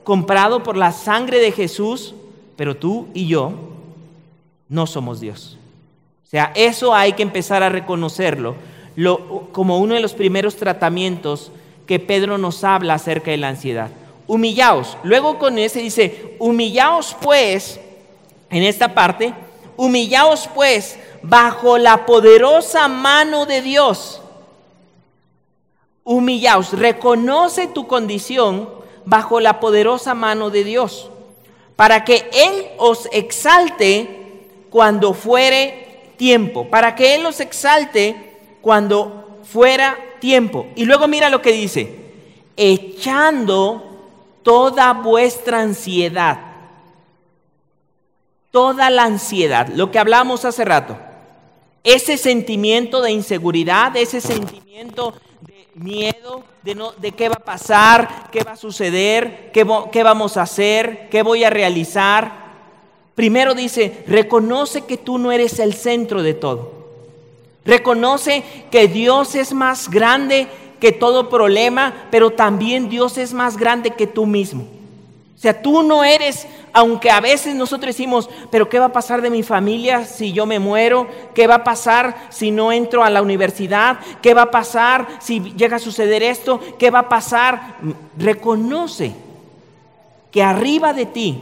[0.04, 2.14] comprado por la sangre de Jesús,
[2.57, 3.54] pero tú y yo
[4.68, 5.57] no somos Dios.
[6.26, 8.54] O sea, eso hay que empezar a reconocerlo
[9.53, 11.53] como uno de los primeros tratamientos
[11.87, 13.91] que Pedro nos habla acerca de la ansiedad.
[14.27, 14.97] Humillaos.
[15.03, 17.81] Luego con ese dice, humillaos pues,
[18.51, 19.33] en esta parte,
[19.77, 24.21] humillaos pues bajo la poderosa mano de Dios
[26.09, 28.71] humillaos, reconoce tu condición
[29.05, 31.11] bajo la poderosa mano de Dios,
[31.77, 34.09] para que Él os exalte
[34.71, 38.28] cuando fuere tiempo, para que Él os exalte
[38.68, 40.66] cuando fuera tiempo.
[40.76, 41.90] Y luego mira lo que dice,
[42.54, 43.83] echando
[44.42, 46.38] toda vuestra ansiedad,
[48.50, 50.98] toda la ansiedad, lo que hablamos hace rato,
[51.83, 55.14] ese sentimiento de inseguridad, ese sentimiento
[55.72, 60.37] miedo de, no, de qué va a pasar, qué va a suceder, qué, qué vamos
[60.37, 62.48] a hacer, qué voy a realizar.
[63.14, 66.78] Primero dice, reconoce que tú no eres el centro de todo.
[67.68, 70.48] Reconoce que Dios es más grande
[70.81, 74.62] que todo problema, pero también Dios es más grande que tú mismo.
[75.37, 79.20] O sea, tú no eres, aunque a veces nosotros decimos, pero ¿qué va a pasar
[79.20, 81.09] de mi familia si yo me muero?
[81.35, 83.98] ¿Qué va a pasar si no entro a la universidad?
[84.22, 86.59] ¿Qué va a pasar si llega a suceder esto?
[86.78, 87.76] ¿Qué va a pasar?
[88.16, 89.12] Reconoce
[90.31, 91.38] que arriba de ti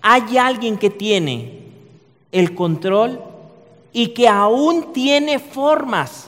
[0.00, 1.64] hay alguien que tiene
[2.32, 3.33] el control
[3.94, 6.26] y que aún tiene formas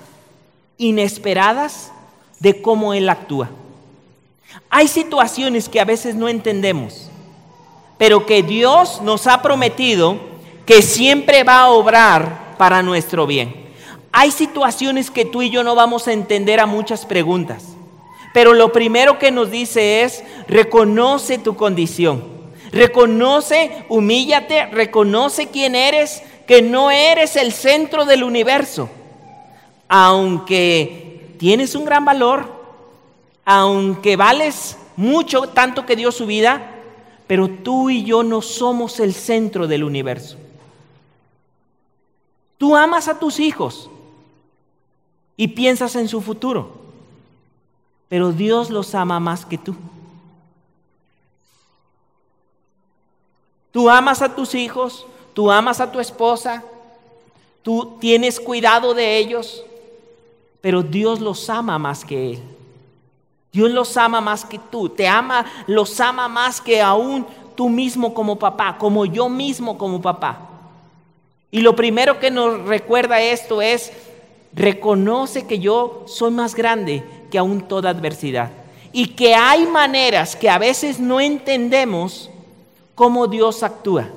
[0.79, 1.93] inesperadas
[2.39, 3.51] de cómo Él actúa.
[4.71, 7.11] Hay situaciones que a veces no entendemos,
[7.99, 10.19] pero que Dios nos ha prometido
[10.65, 13.67] que siempre va a obrar para nuestro bien.
[14.13, 17.65] Hay situaciones que tú y yo no vamos a entender a muchas preguntas,
[18.33, 22.25] pero lo primero que nos dice es, reconoce tu condición,
[22.71, 28.89] reconoce, humíllate, reconoce quién eres, que no eres el centro del universo,
[29.89, 32.53] aunque tienes un gran valor,
[33.45, 36.73] aunque vales mucho, tanto que dio su vida,
[37.27, 40.37] pero tú y yo no somos el centro del universo.
[42.59, 43.91] Tú amas a tus hijos
[45.37, 46.71] y piensas en su futuro,
[48.09, 49.75] pero Dios los ama más que tú.
[53.73, 56.65] Tú amas a tus hijos, tú amas a tu esposa,
[57.61, 59.63] tú tienes cuidado de ellos,
[60.63, 62.43] pero Dios los ama más que Él.
[63.53, 68.15] Dios los ama más que tú, te ama, los ama más que aún tú mismo
[68.15, 70.41] como papá, como yo mismo como papá.
[71.51, 73.93] Y lo primero que nos recuerda esto es,
[74.55, 78.53] reconoce que yo soy más grande que aún toda adversidad.
[78.91, 82.31] Y que hay maneras que a veces no entendemos
[82.95, 84.09] cómo Dios actúa.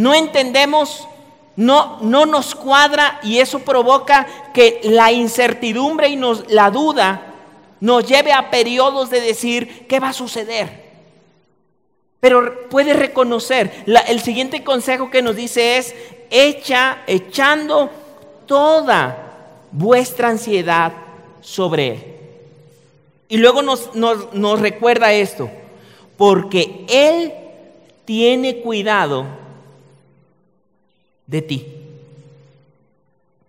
[0.00, 1.06] No entendemos,
[1.56, 7.34] no, no nos cuadra y eso provoca que la incertidumbre y nos, la duda
[7.80, 10.88] nos lleve a periodos de decir, ¿qué va a suceder?
[12.18, 15.94] Pero puede reconocer, el siguiente consejo que nos dice es,
[16.30, 17.90] echa, echando
[18.46, 20.94] toda vuestra ansiedad
[21.42, 22.04] sobre Él.
[23.28, 25.50] Y luego nos, nos recuerda esto,
[26.16, 27.34] porque Él
[28.06, 29.39] tiene cuidado
[31.30, 31.66] de ti.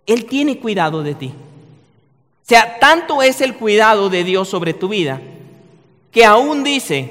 [0.06, 1.26] Él tiene cuidado de ti.
[1.26, 5.20] O sea, tanto es el cuidado de Dios sobre tu vida,
[6.10, 7.10] que aún dice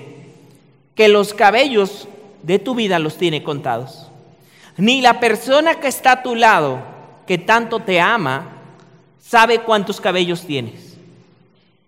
[0.95, 2.07] que los cabellos
[2.43, 4.07] de tu vida los tiene contados.
[4.77, 6.79] Ni la persona que está a tu lado,
[7.27, 8.57] que tanto te ama,
[9.21, 10.97] sabe cuántos cabellos tienes.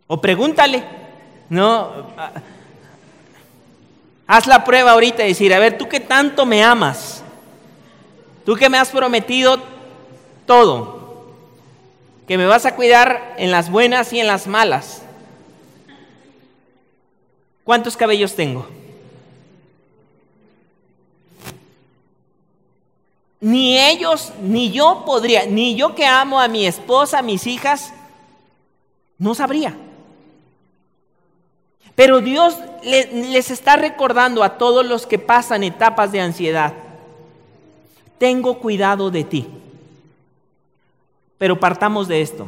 [0.07, 0.83] O pregúntale,
[1.49, 2.07] no,
[4.27, 7.22] haz la prueba ahorita y decir, a ver, tú que tanto me amas,
[8.45, 9.57] Tú que me has prometido
[10.45, 11.25] todo,
[12.27, 15.01] que me vas a cuidar en las buenas y en las malas.
[17.63, 18.67] ¿Cuántos cabellos tengo?
[23.39, 27.93] Ni ellos, ni yo podría, ni yo que amo a mi esposa, a mis hijas,
[29.17, 29.75] no sabría.
[31.95, 36.82] Pero Dios les está recordando a todos los que pasan etapas de ansiedad
[38.17, 39.47] tengo cuidado de ti.
[41.37, 42.47] Pero partamos de esto,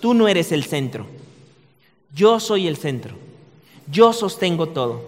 [0.00, 1.06] tú no eres el centro,
[2.14, 3.14] yo soy el centro,
[3.90, 5.02] yo sostengo todo,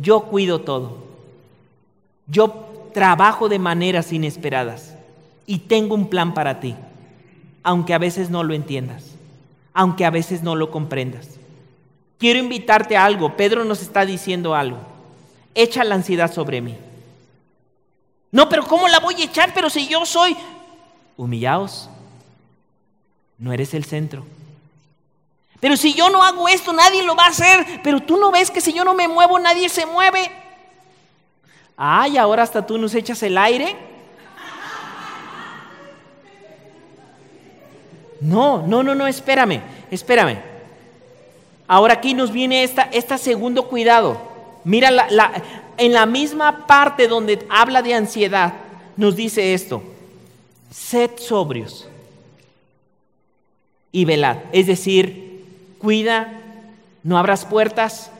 [0.00, 0.96] yo cuido todo,
[2.26, 4.94] yo trabajo de maneras inesperadas
[5.46, 6.74] y tengo un plan para ti,
[7.62, 9.04] aunque a veces no lo entiendas,
[9.74, 11.38] aunque a veces no lo comprendas.
[12.18, 14.78] Quiero invitarte a algo, Pedro nos está diciendo algo,
[15.54, 16.76] echa la ansiedad sobre mí.
[18.30, 19.52] No, pero ¿cómo la voy a echar?
[19.54, 20.36] Pero si yo soy...
[21.16, 21.88] Humillaos,
[23.38, 24.24] no eres el centro.
[25.60, 27.80] Pero si yo no hago esto, nadie lo va a hacer.
[27.82, 30.30] Pero tú no ves que si yo no me muevo, nadie se mueve.
[31.76, 33.76] Ay, ahora hasta tú nos echas el aire.
[38.20, 40.38] No, no, no, no, espérame, espérame.
[41.68, 44.20] Ahora aquí nos viene esta, esta segundo cuidado.
[44.64, 44.90] Mira,
[45.78, 48.54] en la misma parte donde habla de ansiedad,
[48.96, 49.82] nos dice esto.
[50.70, 51.88] Sed sobrios
[53.92, 54.38] y velad.
[54.52, 55.44] Es decir,
[55.78, 56.42] cuida,
[57.02, 58.10] no abras puertas,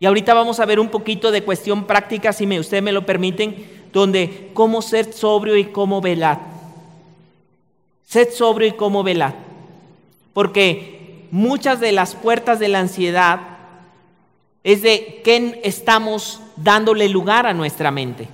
[0.00, 3.04] y ahorita vamos a ver un poquito de cuestión práctica, si me, ustedes me lo
[3.04, 6.40] permiten, donde cómo ser sobrio y cómo velar.
[8.06, 9.34] Sed sobrio y cómo velar.
[10.32, 13.40] Porque muchas de las puertas de la ansiedad
[14.64, 18.28] es de qué estamos dándole lugar a nuestra mente.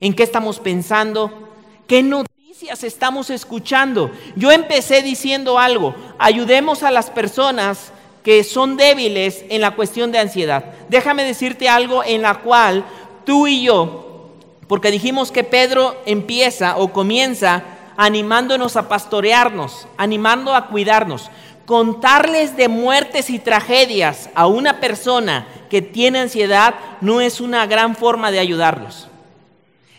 [0.00, 1.50] ¿En qué estamos pensando?
[1.86, 4.10] ¿Qué noticias estamos escuchando?
[4.36, 10.18] Yo empecé diciendo algo, ayudemos a las personas que son débiles en la cuestión de
[10.18, 10.64] ansiedad.
[10.88, 12.84] Déjame decirte algo en la cual
[13.24, 14.32] tú y yo,
[14.68, 17.62] porque dijimos que Pedro empieza o comienza
[17.96, 21.30] animándonos a pastorearnos, animando a cuidarnos.
[21.66, 27.96] Contarles de muertes y tragedias a una persona que tiene ansiedad no es una gran
[27.96, 29.08] forma de ayudarlos.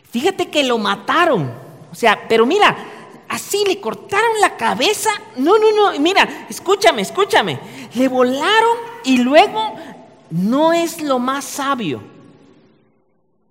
[0.09, 1.51] Fíjate que lo mataron.
[1.91, 2.76] O sea, pero mira,
[3.30, 5.09] así le cortaron la cabeza.
[5.36, 7.59] No, no, no, mira, escúchame, escúchame.
[7.93, 9.76] Le volaron y luego
[10.30, 12.01] no es lo más sabio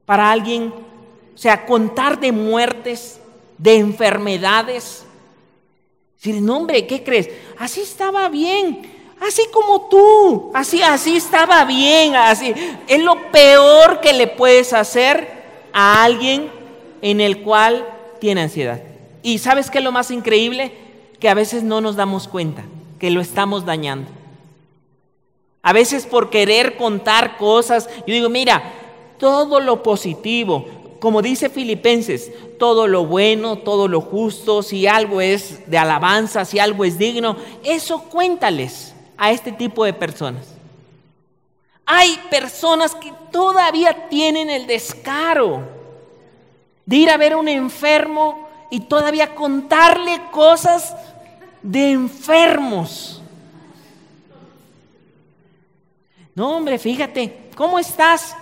[0.05, 0.73] para alguien,
[1.35, 3.21] o sea, contar de muertes,
[3.59, 5.06] de enfermedades.
[6.27, 7.31] Decir, no hombre, ¿qué crees?
[7.59, 8.83] Así estaba bien,
[9.21, 12.53] así como tú, así, así estaba bien, así.
[12.89, 15.29] Es lo peor que le puedes hacer
[15.73, 16.51] a alguien
[17.03, 17.87] en el cual
[18.19, 18.83] tiene ansiedad.
[19.23, 20.73] Y sabes qué es lo más increíble?
[21.21, 22.65] Que a veces no nos damos cuenta
[22.99, 24.11] que lo estamos dañando.
[25.63, 28.73] A veces por querer contar cosas, yo digo, mira,
[29.19, 30.67] todo lo positivo,
[31.07, 36.59] como dice Filipenses, todo lo bueno, todo lo justo, si algo es de alabanza, si
[36.59, 40.49] algo es digno, eso cuéntales a este tipo de personas.
[41.87, 45.63] Hay personas que todavía tienen el descaro
[46.85, 50.93] de ir a ver a un enfermo y todavía contarle cosas
[51.63, 53.23] de enfermos.
[56.35, 58.35] No, hombre, fíjate, ¿cómo estás?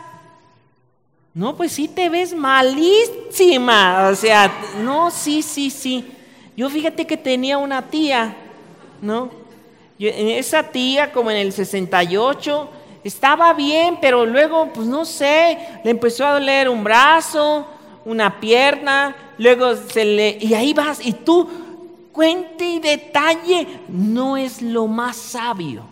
[1.35, 4.09] No, pues sí te ves malísima.
[4.11, 6.13] O sea, no, sí, sí, sí.
[6.57, 8.37] Yo fíjate que tenía una tía,
[9.03, 9.43] ¿no?
[9.99, 12.69] esa tía, como en el 68,
[13.05, 17.67] estaba bien, pero luego, pues no sé, le empezó a doler un brazo,
[18.05, 20.39] una pierna, luego se le...
[20.41, 21.49] Y ahí vas, y tú,
[22.13, 25.85] cuente y detalle, no es lo más sabio.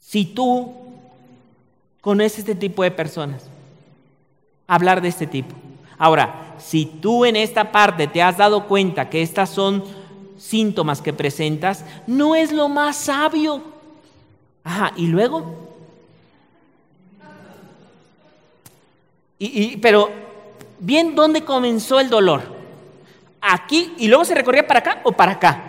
[0.00, 0.87] Si tú
[2.00, 3.44] conoces este tipo de personas,
[4.66, 5.54] hablar de este tipo.
[5.98, 9.84] Ahora, si tú en esta parte te has dado cuenta que estas son
[10.38, 13.62] síntomas que presentas, no es lo más sabio.
[14.64, 15.68] Ajá, y luego.
[19.40, 20.10] Y, pero,
[20.78, 22.56] bien, ¿dónde comenzó el dolor?
[23.40, 25.62] Aquí y luego se recorría para acá o para acá.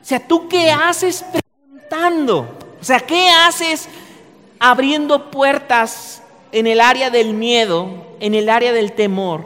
[0.00, 2.56] O sea, ¿tú qué haces preguntando?
[2.80, 3.88] O sea, ¿qué haces
[4.58, 7.88] abriendo puertas en el área del miedo,
[8.20, 9.44] en el área del temor?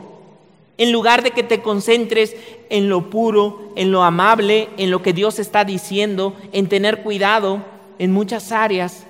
[0.79, 2.35] En lugar de que te concentres
[2.71, 7.63] en lo puro, en lo amable, en lo que Dios está diciendo, en tener cuidado
[7.99, 9.05] en muchas áreas,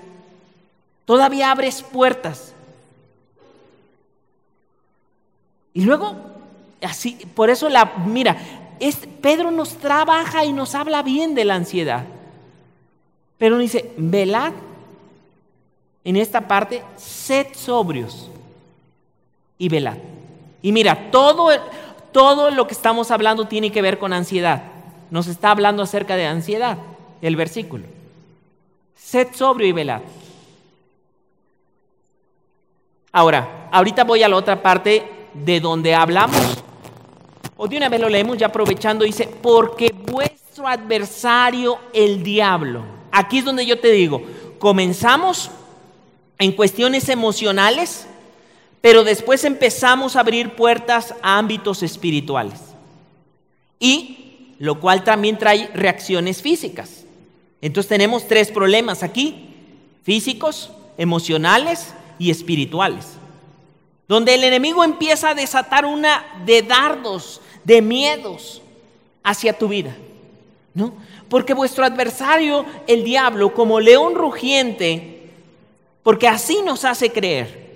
[1.05, 2.55] todavía abres puertas.
[5.73, 6.17] Y luego,
[6.83, 8.37] así, por eso la, mira,
[9.21, 12.05] Pedro nos trabaja y nos habla bien de la ansiedad.
[13.39, 14.53] Pero dice, velad
[16.05, 18.31] en esta parte, sed sobrios
[19.59, 19.99] y velad.
[20.63, 21.51] Y mira, todo,
[22.13, 24.63] todo lo que estamos hablando tiene que ver con ansiedad.
[25.11, 26.79] Nos está hablando acerca de ansiedad,
[27.21, 27.85] el versículo.
[28.95, 30.03] Sed sobrio y velad.
[33.13, 36.63] Ahora, ahorita voy a la otra parte de donde hablamos.
[37.57, 42.85] O de una vez lo leemos ya aprovechando, dice, porque vuestro adversario el diablo.
[43.11, 44.23] Aquí es donde yo te digo,
[44.59, 45.51] comenzamos
[46.41, 48.07] en cuestiones emocionales,
[48.81, 52.59] pero después empezamos a abrir puertas a ámbitos espirituales.
[53.79, 57.05] Y lo cual también trae reacciones físicas.
[57.61, 59.51] Entonces tenemos tres problemas aquí,
[60.03, 63.07] físicos, emocionales y espirituales.
[64.09, 68.63] Donde el enemigo empieza a desatar una de dardos, de miedos
[69.23, 69.95] hacia tu vida.
[70.73, 70.95] ¿No?
[71.29, 75.20] Porque vuestro adversario, el diablo, como león rugiente,
[76.03, 77.71] porque así nos hace creer,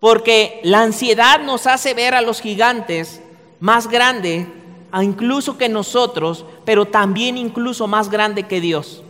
[0.00, 3.20] porque la ansiedad nos hace ver a los gigantes
[3.60, 4.46] más grande,
[5.02, 9.02] incluso que nosotros, pero también incluso más grande que Dios.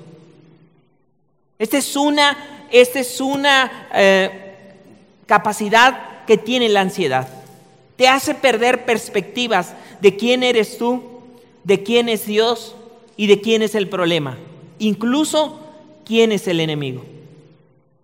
[1.58, 4.72] Esta es una, esta es una eh,
[5.26, 7.28] capacidad que tiene la ansiedad.
[7.96, 11.02] Te hace perder perspectivas de quién eres tú,
[11.64, 12.76] de quién es Dios
[13.16, 14.38] y de quién es el problema.
[14.78, 15.58] Incluso
[16.04, 17.04] quién es el enemigo.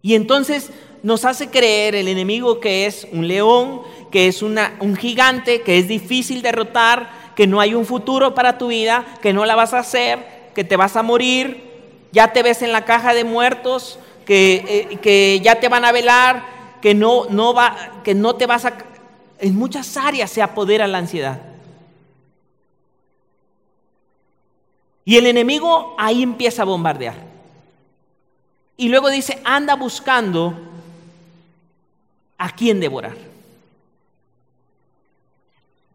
[0.05, 0.70] Y entonces
[1.02, 3.80] nos hace creer el enemigo que es un león,
[4.11, 8.59] que es una, un gigante, que es difícil derrotar, que no hay un futuro para
[8.59, 11.64] tu vida, que no la vas a hacer, que te vas a morir,
[12.12, 15.92] ya te ves en la caja de muertos, que, eh, que ya te van a
[15.92, 16.44] velar,
[16.82, 18.76] que no, no, va, que no te vas a...
[19.38, 21.40] En muchas áreas se apodera la ansiedad.
[25.07, 27.24] Y el enemigo ahí empieza a bombardear.
[28.77, 30.55] Y luego dice, anda buscando
[32.39, 33.16] a quién devorar.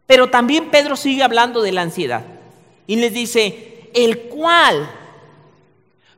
[0.06, 2.24] Pero también Pedro sigue hablando de la ansiedad
[2.86, 4.90] y les dice, el cual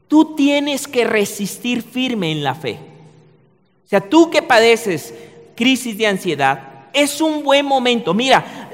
[0.08, 2.78] tú tienes que resistir firme en la fe.
[3.84, 5.12] O sea, tú que padeces
[5.54, 8.14] crisis de ansiedad, es un buen momento.
[8.14, 8.70] Mira,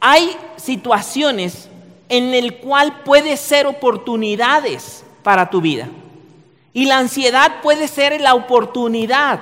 [0.00, 1.68] hay situaciones
[2.08, 5.88] en el cual puede ser oportunidades para tu vida.
[6.72, 9.40] Y la ansiedad puede ser la oportunidad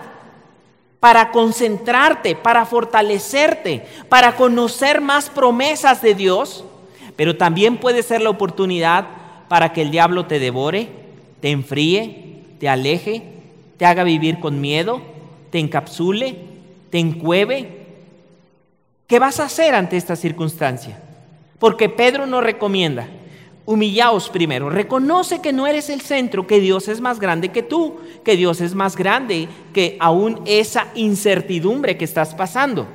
[1.00, 6.64] para concentrarte, para fortalecerte, para conocer más promesas de Dios,
[7.16, 9.06] pero también puede ser la oportunidad
[9.48, 10.88] para que el diablo te devore,
[11.40, 13.22] te enfríe, te aleje,
[13.76, 15.00] te haga vivir con miedo,
[15.50, 16.36] te encapsule,
[16.90, 17.86] te encueve.
[19.06, 20.98] ¿Qué vas a hacer ante esta circunstancia?
[21.58, 23.08] Porque Pedro nos recomienda,
[23.66, 27.96] humillaos primero, reconoce que no eres el centro, que Dios es más grande que tú,
[28.24, 32.86] que Dios es más grande que aún esa incertidumbre que estás pasando.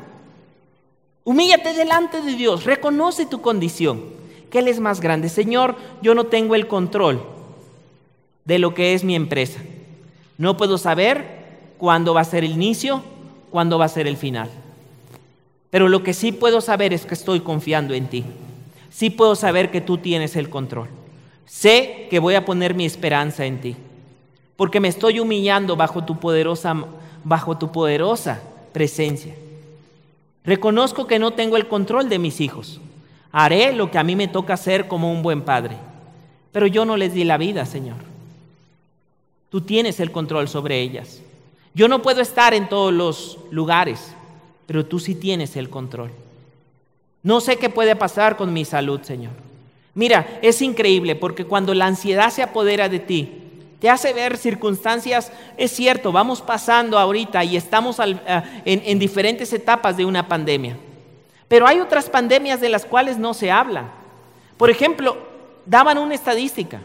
[1.26, 4.02] Humíllate delante de Dios, reconoce tu condición,
[4.50, 5.30] que Él es más grande.
[5.30, 7.22] Señor, yo no tengo el control
[8.46, 9.60] de lo que es mi empresa.
[10.38, 11.42] No puedo saber
[11.78, 13.04] cuándo va a ser el inicio,
[13.52, 14.50] cuándo va a ser el final.
[15.70, 18.24] Pero lo que sí puedo saber es que estoy confiando en ti
[18.92, 20.90] sí puedo saber que tú tienes el control.
[21.46, 23.76] Sé que voy a poner mi esperanza en ti,
[24.56, 26.76] porque me estoy humillando bajo tu poderosa,
[27.24, 29.34] bajo tu poderosa presencia.
[30.44, 32.80] Reconozco que no tengo el control de mis hijos.
[33.32, 35.78] Haré lo que a mí me toca hacer como un buen padre,
[36.52, 37.98] pero yo no les di la vida, Señor.
[39.50, 41.22] Tú tienes el control sobre ellas.
[41.74, 44.14] Yo no puedo estar en todos los lugares,
[44.66, 46.12] pero tú sí tienes el control.
[47.24, 49.34] No sé qué puede pasar con mi salud, Señor.
[49.94, 53.38] Mira, es increíble porque cuando la ansiedad se apodera de ti,
[53.80, 58.20] te hace ver circunstancias, es cierto, vamos pasando ahorita y estamos en,
[58.64, 60.78] en diferentes etapas de una pandemia.
[61.48, 63.92] Pero hay otras pandemias de las cuales no se habla.
[64.58, 65.18] Por ejemplo,
[65.66, 66.82] daban una estadística.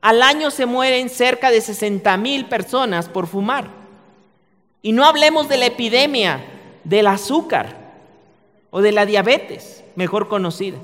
[0.00, 3.66] Al año se mueren cerca de 60 mil personas por fumar.
[4.82, 6.44] Y no hablemos de la epidemia
[6.84, 7.87] del azúcar
[8.70, 10.78] o de la diabetes, mejor conocida.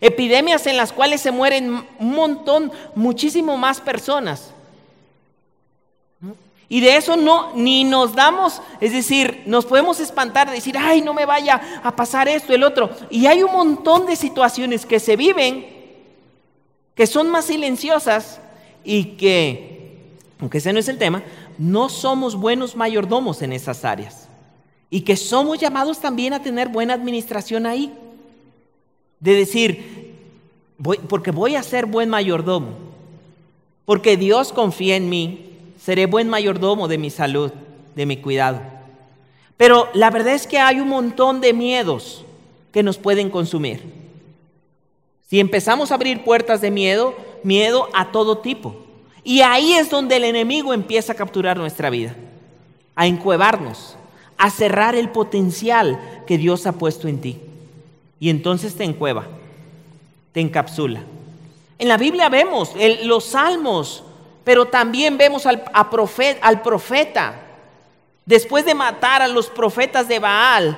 [0.00, 4.52] Epidemias en las cuales se mueren un montón, muchísimo más personas.
[6.68, 11.02] Y de eso no, ni nos damos, es decir, nos podemos espantar de decir, ay,
[11.02, 12.90] no me vaya a pasar esto, el otro.
[13.10, 15.66] Y hay un montón de situaciones que se viven,
[16.94, 18.40] que son más silenciosas
[18.84, 20.08] y que,
[20.40, 21.22] aunque ese no es el tema,
[21.58, 24.28] no somos buenos mayordomos en esas áreas
[24.94, 27.90] y que somos llamados también a tener buena administración ahí.
[29.20, 30.12] De decir,
[31.08, 32.76] porque voy a ser buen mayordomo,
[33.86, 35.48] porque Dios confía en mí,
[35.80, 37.50] seré buen mayordomo de mi salud,
[37.94, 38.60] de mi cuidado.
[39.56, 42.22] Pero la verdad es que hay un montón de miedos
[42.70, 43.82] que nos pueden consumir.
[45.26, 48.76] Si empezamos a abrir puertas de miedo, miedo a todo tipo.
[49.24, 52.14] Y ahí es donde el enemigo empieza a capturar nuestra vida,
[52.94, 53.96] a encuevarnos,
[54.42, 57.38] a cerrar el potencial que Dios ha puesto en ti.
[58.18, 59.24] Y entonces te encueva,
[60.32, 61.04] te encapsula.
[61.78, 62.72] En la Biblia vemos
[63.04, 64.02] los salmos,
[64.42, 67.40] pero también vemos al, al profeta,
[68.26, 70.76] después de matar a los profetas de Baal,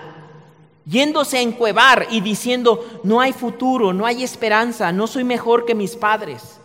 [0.85, 5.75] yéndose a encuevar y diciendo, no hay futuro, no hay esperanza, no soy mejor que
[5.75, 6.61] mis padres.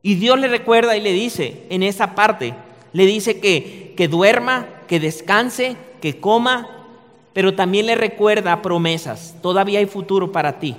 [0.00, 2.54] Y Dios le recuerda y le dice en esa parte,
[2.94, 6.68] le dice que, que duerma, que descanse, que coma,
[7.32, 10.76] pero también le recuerda promesas, todavía hay futuro para ti.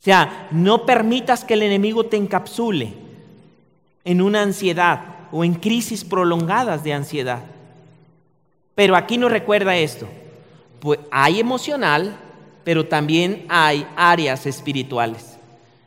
[0.00, 2.92] O sea, no permitas que el enemigo te encapsule
[4.04, 7.42] en una ansiedad o en crisis prolongadas de ansiedad.
[8.74, 10.08] Pero aquí nos recuerda esto.
[10.80, 12.16] Pues hay emocional,
[12.62, 15.36] pero también hay áreas espirituales,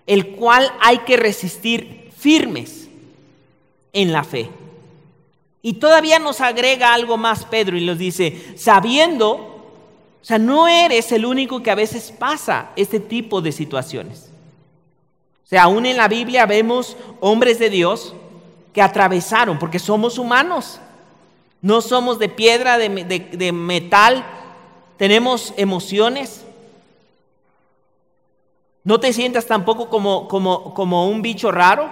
[0.06, 2.90] el cual hay que resistir firmes
[3.94, 4.50] en la fe.
[5.62, 9.32] Y todavía nos agrega algo más Pedro y nos dice, sabiendo,
[10.22, 14.32] o sea, no eres el único que a veces pasa este tipo de situaciones.
[15.46, 18.14] O sea, aún en la Biblia vemos hombres de Dios
[18.74, 20.80] que atravesaron, porque somos humanos.
[21.62, 24.26] No somos de piedra, de, metal,
[24.98, 26.44] tenemos emociones.
[28.84, 31.88] No te sientas tampoco como, como, como un bicho raro,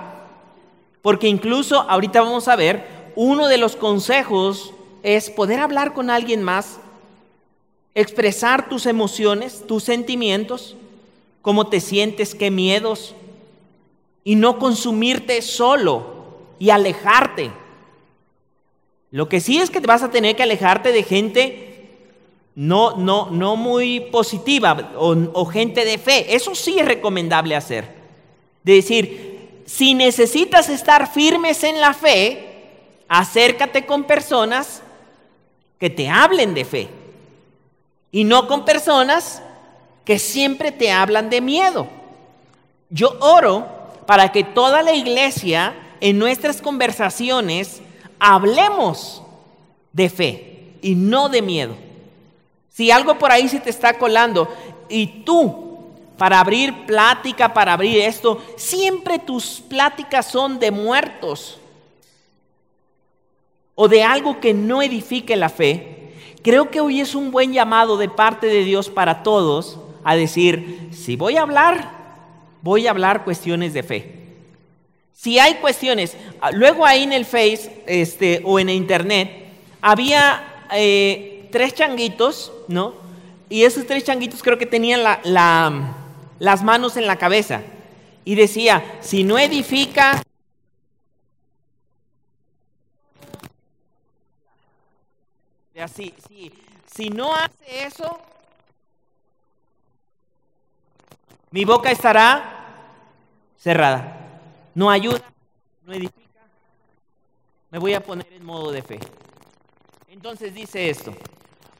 [1.03, 6.41] porque incluso ahorita vamos a ver, uno de los consejos es poder hablar con alguien
[6.41, 6.79] más,
[7.93, 10.77] expresar tus emociones, tus sentimientos,
[11.41, 13.15] cómo te sientes, qué miedos,
[14.23, 17.51] y no consumirte solo y alejarte.
[19.11, 21.89] Lo que sí es que vas a tener que alejarte de gente
[22.55, 26.37] no, no, no muy positiva o, gente de fe.
[26.37, 27.85] Eso sí es recomendable hacer.
[28.63, 32.48] De decir, si necesitas estar firmes en la fe,
[33.09, 34.83] acércate con personas
[35.79, 36.89] que te hablen de fe
[38.11, 39.41] y no con personas
[40.05, 41.87] que siempre te hablan de miedo.
[42.89, 43.67] Yo oro
[44.05, 47.81] para que toda la iglesia en nuestras conversaciones
[48.19, 49.23] hablemos
[49.91, 51.75] de fe y no de miedo.
[52.69, 54.47] Si algo por ahí se te está colando
[54.87, 55.67] y tú,
[56.17, 61.59] para abrir plática, para abrir esto, siempre tus pláticas son de muertos
[63.81, 66.11] o de algo que no edifique la fe,
[66.43, 70.89] creo que hoy es un buen llamado de parte de Dios para todos a decir,
[70.91, 71.89] si voy a hablar,
[72.61, 74.15] voy a hablar cuestiones de fe.
[75.13, 79.45] Si hay cuestiones, ah, luego ahí en el Face este, o en Internet
[79.81, 82.95] había eh, tres changuitos, ¿no?
[83.47, 87.61] Y esos tres changuitos creo que tenían las manos en la cabeza.
[88.25, 90.21] Y decía, si no edifica...
[95.87, 96.13] Si,
[96.91, 98.19] si no hace eso,
[101.51, 102.55] mi boca estará
[103.57, 104.19] cerrada
[104.79, 105.21] no ayuda,
[105.85, 106.39] no edifica,
[107.69, 108.99] me voy a poner en modo de fe.
[110.09, 111.13] Entonces dice esto,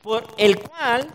[0.02, 1.08] por el cual,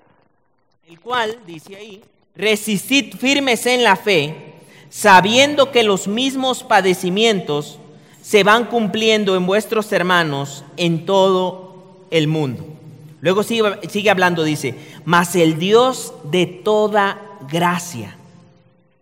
[0.87, 2.03] el cual, dice ahí,
[2.35, 4.55] resistid firmes en la fe,
[4.89, 7.79] sabiendo que los mismos padecimientos
[8.23, 12.74] se van cumpliendo en vuestros hermanos en todo el mundo.
[13.25, 14.75] Luego sigue, hablando, dice,
[15.07, 17.19] mas el Dios de toda
[17.51, 18.19] gracia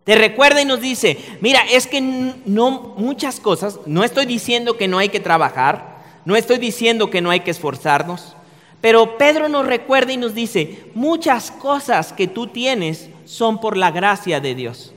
[0.05, 4.87] te recuerda y nos dice, mira, es que no muchas cosas, no estoy diciendo que
[4.87, 8.37] no hay que trabajar, no estoy diciendo que no hay que esforzarnos,
[8.81, 13.91] pero Pedro nos recuerda y nos dice, muchas cosas que tú tienes son por la
[13.91, 14.93] gracia de Dios.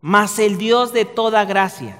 [0.00, 1.98] Mas el Dios de toda gracia,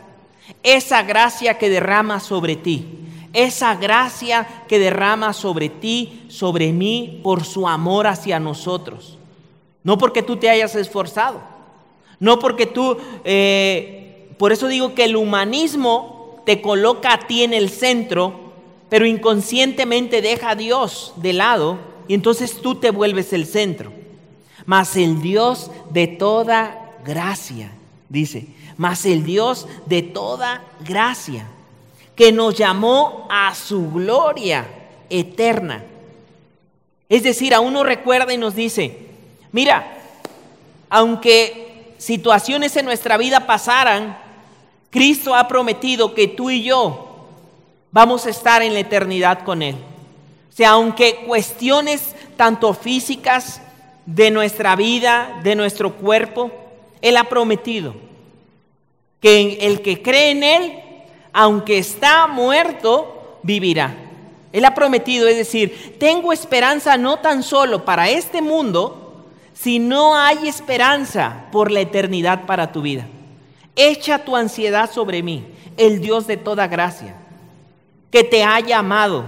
[0.62, 3.01] esa gracia que derrama sobre ti,
[3.32, 9.18] esa gracia que derrama sobre ti, sobre mí, por su amor hacia nosotros.
[9.84, 11.40] No porque tú te hayas esforzado,
[12.20, 17.52] no porque tú, eh, por eso digo que el humanismo te coloca a ti en
[17.52, 18.52] el centro,
[18.88, 21.78] pero inconscientemente deja a Dios de lado
[22.08, 23.92] y entonces tú te vuelves el centro.
[24.66, 27.72] Mas el Dios de toda gracia,
[28.08, 31.46] dice, mas el Dios de toda gracia,
[32.14, 34.66] que nos llamó a su gloria
[35.08, 35.84] eterna.
[37.08, 39.06] Es decir, a uno recuerda y nos dice,
[39.50, 39.98] mira,
[40.88, 44.18] aunque situaciones en nuestra vida pasaran,
[44.90, 47.26] Cristo ha prometido que tú y yo
[47.90, 49.74] vamos a estar en la eternidad con Él.
[49.74, 53.62] O sea, aunque cuestiones tanto físicas
[54.04, 56.50] de nuestra vida, de nuestro cuerpo,
[57.00, 57.94] Él ha prometido
[59.20, 60.81] que el que cree en Él,
[61.32, 63.94] aunque está muerto, vivirá.
[64.52, 69.24] Él ha prometido, es decir, tengo esperanza no tan solo para este mundo,
[69.54, 73.06] sino hay esperanza por la eternidad para tu vida.
[73.76, 75.46] Echa tu ansiedad sobre mí,
[75.78, 77.14] el Dios de toda gracia,
[78.10, 79.24] que te ha llamado,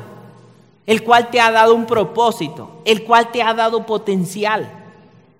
[0.86, 4.70] el cual te ha dado un propósito, el cual te ha dado potencial,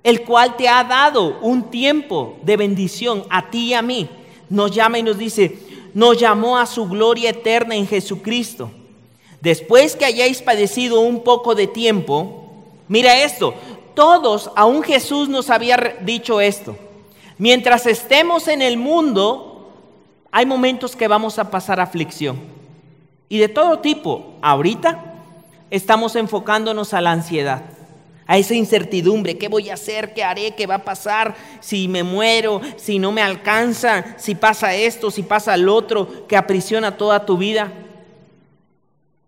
[0.03, 4.09] el cual te ha dado un tiempo de bendición a ti y a mí.
[4.49, 5.59] Nos llama y nos dice,
[5.95, 8.71] nos llamó a su gloria eterna en Jesucristo.
[9.41, 12.51] Después que hayáis padecido un poco de tiempo,
[12.89, 13.55] mira esto,
[13.95, 16.77] todos, aún Jesús nos había dicho esto.
[17.39, 19.71] Mientras estemos en el mundo,
[20.31, 22.39] hay momentos que vamos a pasar aflicción.
[23.29, 24.35] Y de todo tipo.
[24.43, 25.15] Ahorita
[25.71, 27.63] estamos enfocándonos a la ansiedad,
[28.27, 29.39] a esa incertidumbre.
[29.39, 30.15] ¿Qué voy a hacer?
[30.15, 30.55] ¿Qué haré?
[30.57, 31.35] ¿Qué va a pasar?
[31.61, 36.37] Si me muero, si no me alcanza, si pasa esto, si pasa lo otro, que
[36.37, 37.73] aprisiona toda tu vida.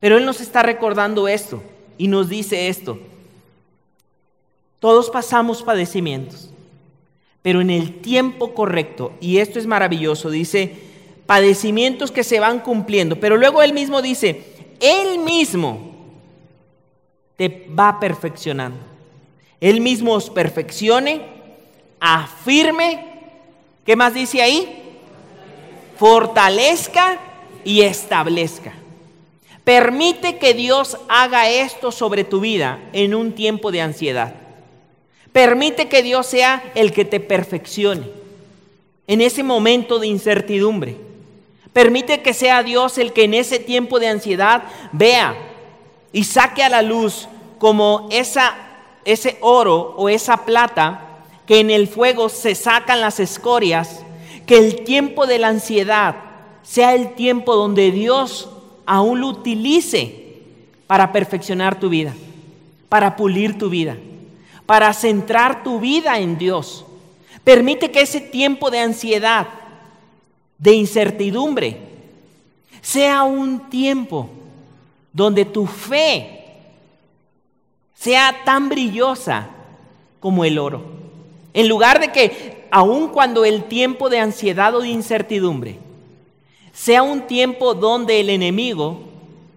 [0.01, 1.63] Pero Él nos está recordando esto
[1.99, 2.99] y nos dice esto.
[4.79, 6.51] Todos pasamos padecimientos
[7.47, 9.13] pero en el tiempo correcto.
[9.21, 10.73] Y esto es maravilloso, dice,
[11.27, 13.21] padecimientos que se van cumpliendo.
[13.21, 14.43] Pero luego él mismo dice,
[14.81, 15.96] él mismo
[17.37, 18.79] te va perfeccionando.
[19.61, 21.23] Él mismo os perfeccione,
[22.01, 23.05] afirme,
[23.85, 24.83] ¿qué más dice ahí?
[25.99, 27.19] Fortalezca
[27.65, 28.73] y establezca.
[29.65, 34.35] Permite que Dios haga esto sobre tu vida en un tiempo de ansiedad.
[35.33, 38.07] Permite que Dios sea el que te perfeccione
[39.07, 40.97] en ese momento de incertidumbre.
[41.73, 45.37] Permite que sea Dios el que en ese tiempo de ansiedad vea
[46.17, 48.55] y saque a la luz como esa,
[49.05, 51.03] ese oro o esa plata
[51.45, 54.01] que en el fuego se sacan las escorias,
[54.47, 56.17] que el tiempo de la ansiedad
[56.63, 58.49] sea el tiempo donde Dios
[58.87, 60.39] aún lo utilice
[60.87, 62.15] para perfeccionar tu vida,
[62.89, 63.99] para pulir tu vida
[64.65, 66.87] para centrar tu vida en Dios.
[67.45, 69.47] Permite que ese tiempo de ansiedad,
[70.57, 71.77] de incertidumbre,
[72.81, 74.31] sea un tiempo
[75.17, 76.45] donde tu fe
[77.95, 79.49] sea tan brillosa
[80.21, 80.85] como el oro.
[81.53, 85.79] En lugar de que, aun cuando el tiempo de ansiedad o de incertidumbre
[86.73, 88.99] sea un tiempo donde el enemigo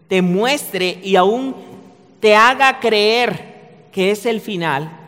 [0.07, 1.53] te muestre y aún
[2.19, 4.99] te haga creer que es el final,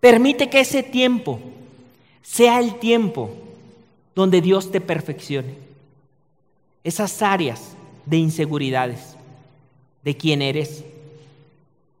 [0.00, 1.38] Permite que ese tiempo
[2.22, 3.30] sea el tiempo
[4.14, 5.54] donde Dios te perfeccione.
[6.82, 7.74] Esas áreas
[8.10, 9.14] de inseguridades,
[10.02, 10.84] de quién eres,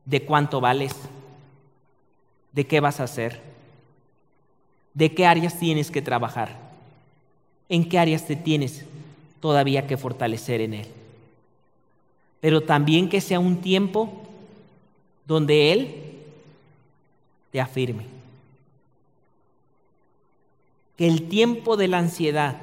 [0.04, 0.92] de cuánto vales,
[2.52, 3.40] de qué vas a hacer,
[4.92, 6.58] de qué áreas tienes que trabajar,
[7.68, 8.84] en qué áreas te tienes
[9.38, 10.88] todavía que fortalecer en Él.
[12.40, 14.10] Pero también que sea un tiempo
[15.28, 15.94] donde Él
[17.52, 18.06] te afirme.
[20.96, 22.56] Que el tiempo de la ansiedad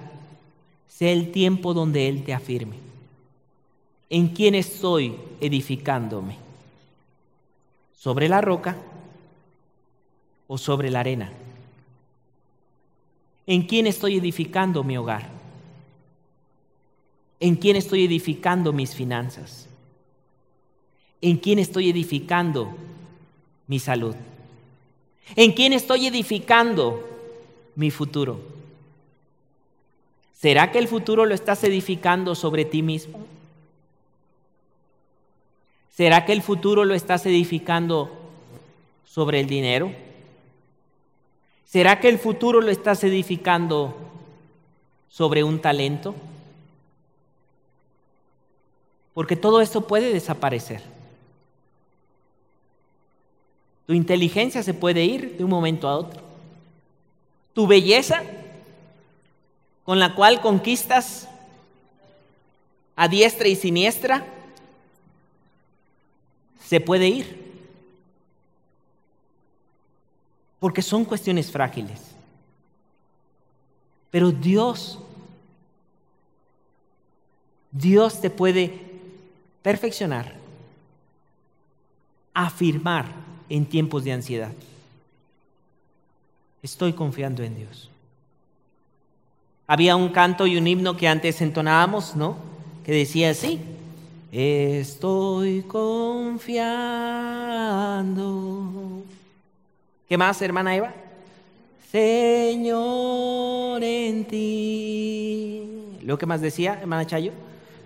[0.89, 2.87] sea el tiempo donde Él te afirme.
[4.10, 6.38] ¿En quién estoy edificándome?
[7.97, 8.78] ¿Sobre la roca
[10.47, 11.32] o sobre la arena?
[13.45, 15.30] ¿En quién estoy edificando mi hogar?
[17.39, 19.68] ¿En quién estoy edificando mis finanzas?
[21.22, 22.76] ¿En quién estoy edificando
[23.68, 24.16] mi salud?
[25.36, 27.03] ¿En quién estoy edificando
[27.76, 28.39] mi futuro?
[30.34, 33.37] ¿Será que el futuro lo estás edificando sobre ti mismo?
[35.98, 38.12] ¿Será que el futuro lo estás edificando
[39.04, 39.91] sobre el dinero?
[41.66, 43.98] ¿Será que el futuro lo estás edificando
[45.10, 46.14] sobre un talento?
[49.16, 50.84] Porque todo esto puede desaparecer.
[53.88, 56.22] Tu inteligencia se puede ir de un momento a otro.
[57.56, 58.22] Tu belleza,
[59.84, 61.28] con la cual conquistas
[62.95, 64.37] a diestra y siniestra,
[66.68, 67.47] se puede ir.
[70.59, 72.01] Porque son cuestiones frágiles.
[74.11, 74.99] Pero Dios,
[77.72, 78.82] Dios te puede
[79.61, 80.36] perfeccionar,
[82.34, 83.05] afirmar
[83.47, 84.51] en tiempos de ansiedad.
[86.61, 87.89] Estoy confiando en Dios.
[89.68, 92.38] Había un canto y un himno que antes entonábamos, ¿no?
[92.84, 93.61] Que decía así,
[94.32, 96.48] estoy confiando.
[100.08, 100.94] ¿Qué más, hermana Eva?
[101.92, 105.64] Señor en ti.
[106.04, 107.32] ¿Lo que más decía, hermana Chayo?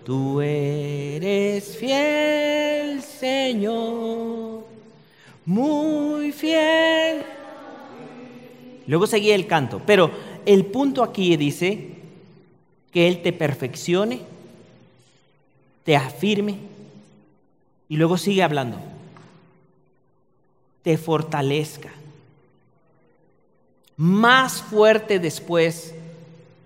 [0.04, 4.64] Tú eres fiel, Señor,
[5.46, 7.22] muy fiel.
[8.88, 10.10] Luego seguía el canto, pero
[10.44, 11.90] el punto aquí dice
[12.92, 14.22] que Él te perfeccione,
[15.84, 16.58] te afirme
[17.88, 18.78] y luego sigue hablando,
[20.82, 21.90] te fortalezca,
[23.96, 25.94] más fuerte después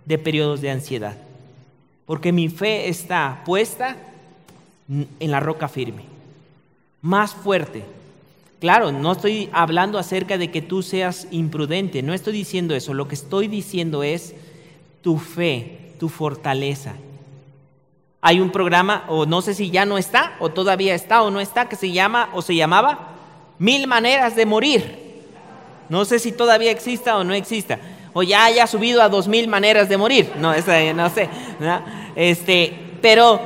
[0.05, 1.17] de periodos de ansiedad,
[2.07, 3.97] porque mi fe está puesta
[4.89, 6.05] en la roca firme,
[7.03, 7.85] más fuerte.
[8.61, 13.09] Claro, no estoy hablando acerca de que tú seas imprudente, no estoy diciendo eso, lo
[13.09, 14.35] que estoy diciendo es
[15.03, 16.95] tu fe, tu fortaleza.
[18.29, 21.39] Hay un programa, o no sé si ya no está, o todavía está o no
[21.39, 23.11] está, que se llama o se llamaba
[23.61, 25.23] Mil Maneras de Morir.
[25.89, 27.79] No sé si todavía exista o no exista.
[28.15, 30.33] O ya haya subido a dos mil maneras de morir.
[30.41, 31.29] No, no sé.
[32.17, 33.41] Este, pero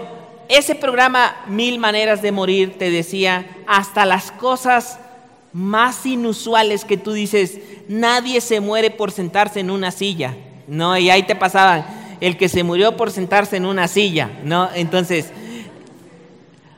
[0.48, 4.98] ese programa Mil Maneras de Morir te decía hasta las cosas
[5.52, 10.34] más inusuales que tú dices, nadie se muere por sentarse en una silla.
[10.66, 14.68] No, y ahí te pasaban el que se murió por sentarse en una silla, ¿no?
[14.74, 15.32] Entonces,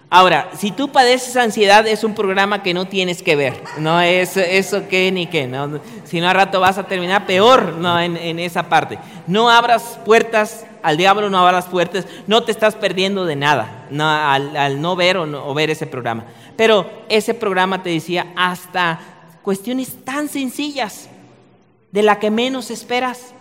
[0.09, 4.37] ahora, si tú padeces ansiedad, es un programa que no tienes que ver, no es
[4.37, 5.81] eso que ni qué, ¿no?
[6.05, 7.99] Si no, a rato vas a terminar peor, ¿no?
[8.01, 8.99] En, esa parte.
[9.27, 14.09] No abras puertas al diablo, no abras puertas, no te estás perdiendo de nada, no,
[14.09, 16.25] al, no ver o, o ver ese programa.
[16.57, 19.01] Pero ese programa te decía hasta
[19.43, 21.09] cuestiones tan sencillas,
[21.91, 23.35] de la que menos esperas.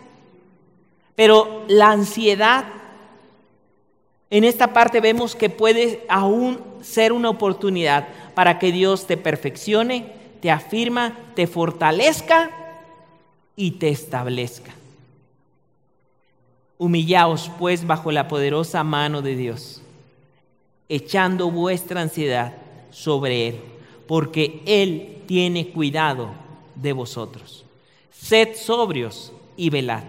[1.16, 2.66] Pero la ansiedad,
[4.30, 10.14] en esta parte vemos que puede aún ser una oportunidad para que Dios te perfeccione,
[10.42, 12.52] te afirma, te fortalezca
[13.56, 14.72] y te establezca.
[16.78, 19.82] Humillaos pues bajo la poderosa mano de Dios,
[20.90, 22.54] echando vuestra ansiedad
[22.90, 23.62] sobre Él,
[24.08, 26.32] porque Él tiene cuidado
[26.74, 27.66] de vosotros.
[28.12, 30.04] Sed sobrios y velad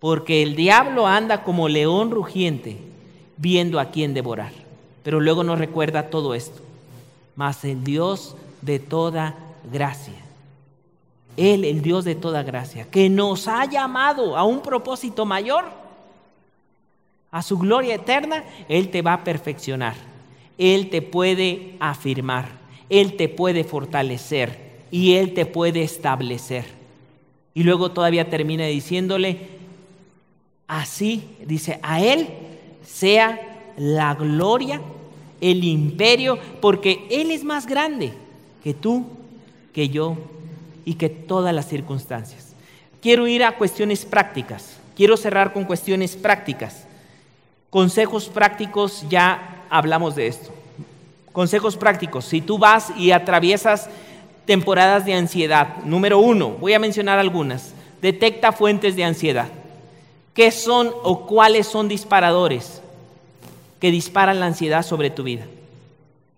[0.00, 2.78] porque el diablo anda como león rugiente
[3.36, 4.52] viendo a quién devorar.
[5.02, 6.60] Pero luego nos recuerda todo esto.
[7.34, 9.36] Mas el Dios de toda
[9.72, 10.14] gracia,
[11.36, 15.64] Él, el Dios de toda gracia, que nos ha llamado a un propósito mayor,
[17.30, 19.94] a su gloria eterna, Él te va a perfeccionar.
[20.58, 22.48] Él te puede afirmar,
[22.90, 24.58] Él te puede fortalecer
[24.90, 26.64] y Él te puede establecer.
[27.54, 29.57] Y luego todavía termina diciéndole,
[30.68, 32.28] Así, dice, a Él
[32.84, 33.40] sea
[33.78, 34.82] la gloria,
[35.40, 38.12] el imperio, porque Él es más grande
[38.62, 39.06] que tú,
[39.72, 40.18] que yo
[40.84, 42.52] y que todas las circunstancias.
[43.00, 46.84] Quiero ir a cuestiones prácticas, quiero cerrar con cuestiones prácticas.
[47.70, 50.50] Consejos prácticos, ya hablamos de esto.
[51.32, 53.88] Consejos prácticos, si tú vas y atraviesas
[54.44, 59.48] temporadas de ansiedad, número uno, voy a mencionar algunas, detecta fuentes de ansiedad.
[60.38, 62.80] ¿Qué son o cuáles son disparadores
[63.80, 65.46] que disparan la ansiedad sobre tu vida?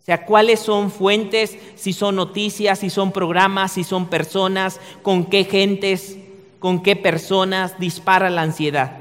[0.01, 5.27] O sea, cuáles son fuentes, si son noticias, si son programas, si son personas, con
[5.27, 6.17] qué gentes,
[6.61, 8.93] con qué personas dispara la ansiedad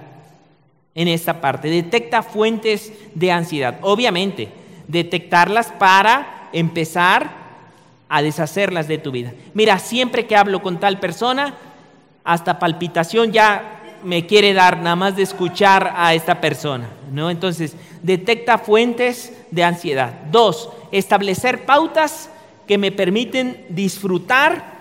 [0.95, 1.69] en esta parte.
[1.69, 3.79] Detecta fuentes de ansiedad.
[3.83, 4.49] Obviamente,
[4.89, 7.31] detectarlas para empezar
[8.09, 9.31] a deshacerlas de tu vida.
[9.53, 11.55] Mira, siempre que hablo con tal persona,
[12.25, 17.29] hasta palpitación ya me quiere dar nada más de escuchar a esta persona, ¿no?
[17.29, 20.13] Entonces, detecta fuentes de ansiedad.
[20.31, 22.29] Dos, establecer pautas
[22.67, 24.79] que me permiten disfrutar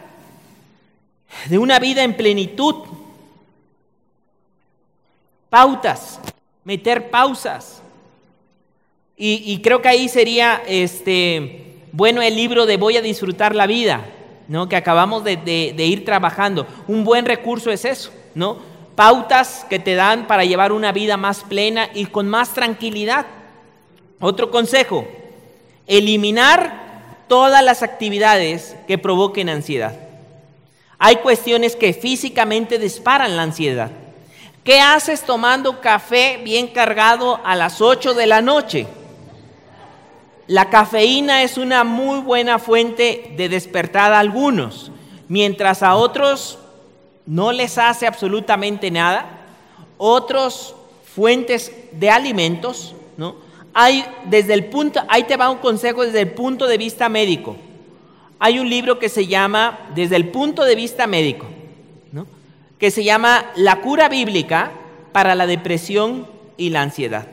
[1.48, 2.74] de una vida en plenitud.
[5.48, 6.20] Pautas,
[6.64, 7.82] meter pausas.
[9.20, 14.06] Y, creo que ahí sería este, bueno el libro de Voy a disfrutar la vida,
[14.46, 14.68] ¿no?
[14.68, 16.68] que acabamos de, de ir trabajando.
[16.86, 18.58] Un buen recurso es eso, ¿no?
[18.98, 23.26] Pautas que te dan para llevar una vida más plena y con más tranquilidad.
[24.18, 25.06] Otro consejo,
[25.86, 29.94] eliminar todas las actividades que provoquen ansiedad.
[30.98, 33.92] Hay cuestiones que físicamente disparan la ansiedad.
[34.64, 38.88] ¿Qué haces tomando café bien cargado a las 8 de la noche?
[40.48, 44.90] La cafeína es una muy buena fuente de despertar a algunos,
[45.28, 46.58] mientras a otros
[47.28, 49.28] no les hace absolutamente nada.
[49.98, 50.74] Otros
[51.14, 53.36] fuentes de alimentos, ¿no?
[53.74, 57.56] hay desde el punto, ahí te va un consejo desde el punto de vista médico.
[58.38, 61.46] Hay un libro que se llama, desde el punto de vista médico,
[62.78, 64.70] que se llama La cura bíblica
[65.12, 66.26] para la depresión
[66.56, 67.28] y la ansiedad.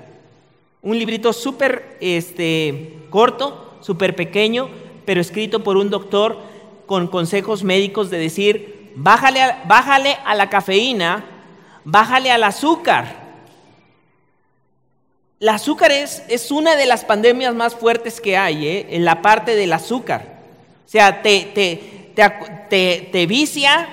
[0.82, 4.70] Un librito súper este, corto, súper pequeño,
[5.06, 6.38] pero escrito por un doctor
[6.86, 11.24] con consejos médicos de decir, bájale bájale a la cafeína,
[11.84, 13.26] bájale al azúcar,
[15.40, 18.88] el azúcar es, es, una de las pandemias más fuertes que hay, ¿eh?
[18.92, 20.40] en la parte del azúcar.
[20.86, 22.14] O sea, te, te,
[22.70, 23.88] te, te, vicia,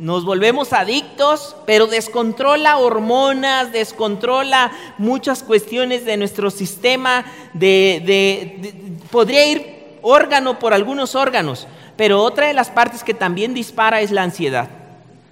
[0.00, 8.72] nos volvemos adictos, pero descontrola hormonas, descontrola muchas cuestiones de nuestro sistema, de, de,
[9.12, 11.68] podría ir órgano por algunos órganos,
[12.00, 14.70] pero otra de las partes que también dispara es la ansiedad,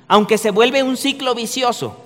[0.07, 1.97] aunque se vuelve un ciclo vicioso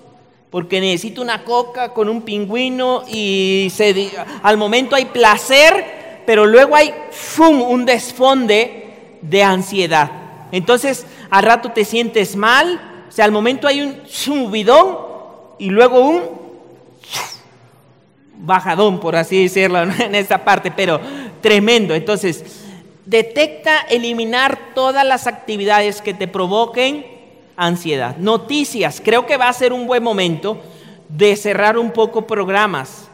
[0.50, 3.72] porque necesito una coca con un pingüino y
[4.44, 6.94] al momento hay placer, pero luego hay
[7.40, 10.12] un desfonde de ansiedad.
[10.52, 14.96] Entonces al rato te sientes mal, o sea, al momento hay un subidón
[15.58, 16.22] y luego un
[18.36, 21.00] bajadón, por así decirlo, en esta parte, pero
[21.40, 21.96] tremendo.
[21.96, 22.61] Entonces,
[23.06, 27.06] detecta eliminar todas las actividades que te provoquen
[27.56, 28.16] ansiedad.
[28.16, 30.60] Noticias, creo que va a ser un buen momento
[31.08, 33.08] de cerrar un poco programas.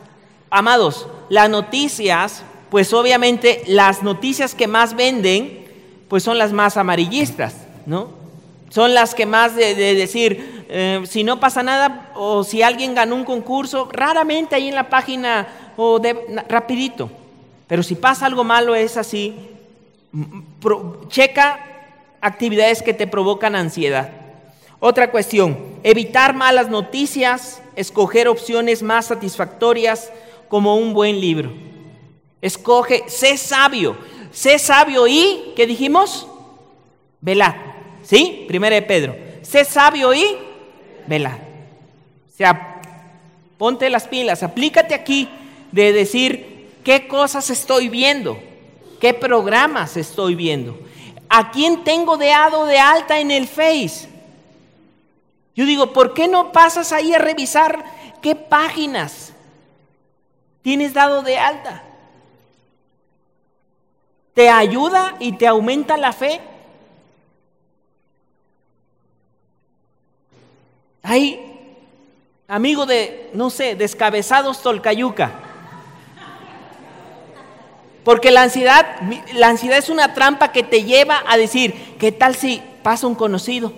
[0.50, 5.66] Amados, las noticias, pues obviamente las noticias que más venden,
[6.08, 7.54] pues son las más amarillistas,
[7.86, 8.16] ¿no?
[8.70, 13.14] Son las que más de, decir, eh, si no pasa nada o si alguien ganó
[13.14, 16.14] un concurso, raramente ahí en la página o de,
[16.48, 17.10] rapidito.
[17.66, 19.34] Pero si pasa algo malo es así,
[21.08, 21.60] checa
[22.20, 24.10] actividades que te provocan ansiedad.
[24.80, 30.12] Otra cuestión, evitar malas noticias, escoger opciones más satisfactorias
[30.48, 31.52] como un buen libro.
[32.40, 33.96] Escoge, sé sabio,
[34.30, 36.28] sé sabio y, ¿qué dijimos?
[37.20, 37.54] Velad.
[38.02, 38.44] ¿Sí?
[38.46, 39.16] Primera de Pedro.
[39.42, 40.24] Sé sabio y
[41.06, 41.38] velad.
[42.32, 42.80] O sea,
[43.58, 45.28] ponte las pilas, aplícate aquí
[45.72, 48.38] de decir qué cosas estoy viendo,
[49.00, 50.78] qué programas estoy viendo,
[51.28, 52.32] a quién tengo de
[52.66, 54.08] de alta en el Face.
[55.54, 57.84] Yo digo, ¿por qué no pasas ahí a revisar
[58.22, 59.32] qué páginas
[60.62, 61.82] tienes dado de alta?
[64.34, 66.40] ¿Te ayuda y te aumenta la fe?
[71.02, 71.58] Hay,
[72.46, 75.47] amigo de, no sé, descabezados Tolcayuca.
[78.08, 78.86] Porque la ansiedad,
[79.34, 83.14] la ansiedad es una trampa que te lleva a decir, ¿qué tal si pasa un
[83.14, 83.70] conocido?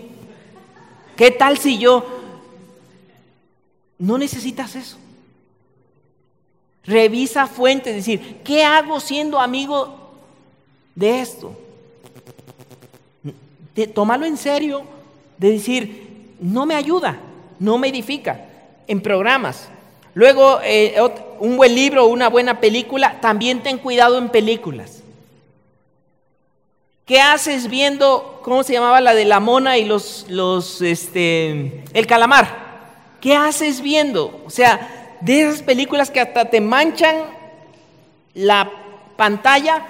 [1.17, 2.07] ¿Qué tal si yo...
[3.99, 4.99] No necesitas eso.
[6.85, 10.13] Revisa fuentes, es decir, ¿qué hago siendo amigo
[10.95, 11.59] de esto?
[13.93, 14.85] tómalo en serio,
[15.39, 17.19] de decir, no me ayuda,
[17.59, 18.47] no me edifica
[18.87, 19.69] en programas.
[20.15, 20.95] Luego, eh,
[21.41, 25.03] un buen libro o una buena película, también ten cuidado en películas.
[27.07, 32.07] ¿Qué haces viendo, cómo se llamaba la de la mona y los, los, este, el
[32.07, 32.71] calamar?
[33.21, 34.43] ¿Qué haces viendo?
[34.47, 37.17] O sea, de esas películas que hasta te manchan
[38.35, 38.71] la
[39.17, 39.87] pantalla,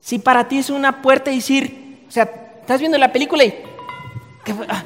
[0.00, 2.24] si para ti es una puerta y decir, o sea,
[2.60, 3.54] estás viendo la película y...
[4.48, 4.84] Ah, ah.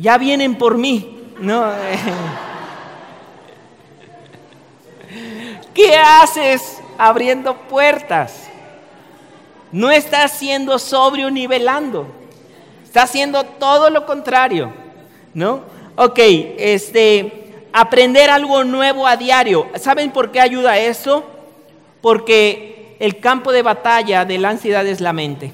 [0.00, 1.70] Ya vienen por mí, ¿no?
[5.74, 8.48] ¿Qué haces abriendo puertas?
[9.72, 12.06] No estás siendo sobrio nivelando.
[12.82, 14.72] Estás haciendo todo lo contrario,
[15.34, 15.60] ¿no?
[15.96, 19.68] Ok, este, aprender algo nuevo a diario.
[19.78, 21.24] ¿Saben por qué ayuda eso?
[22.00, 25.52] Porque el campo de batalla de la ansiedad es la mente.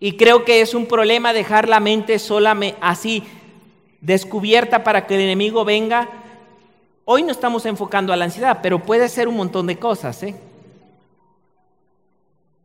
[0.00, 3.22] Y creo que es un problema dejar la mente sola así
[4.00, 6.08] descubierta para que el enemigo venga
[7.12, 10.22] Hoy no estamos enfocando a la ansiedad, pero puede ser un montón de cosas.
[10.22, 10.36] ¿eh?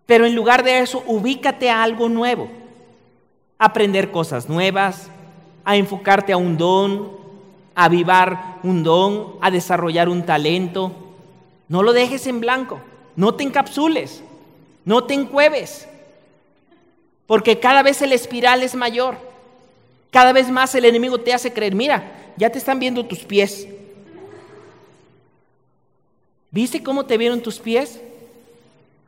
[0.05, 2.47] Pero en lugar de eso, ubícate a algo nuevo.
[3.57, 5.09] Aprender cosas nuevas,
[5.63, 7.17] a enfocarte a un don,
[7.73, 10.91] a avivar un don, a desarrollar un talento.
[11.67, 12.79] No lo dejes en blanco,
[13.15, 14.23] no te encapsules,
[14.83, 15.87] no te encueves,
[17.27, 19.17] porque cada vez el espiral es mayor.
[20.11, 23.67] Cada vez más el enemigo te hace creer, mira, ya te están viendo tus pies,
[26.55, 27.99] ¿Viste cómo te vieron tus pies?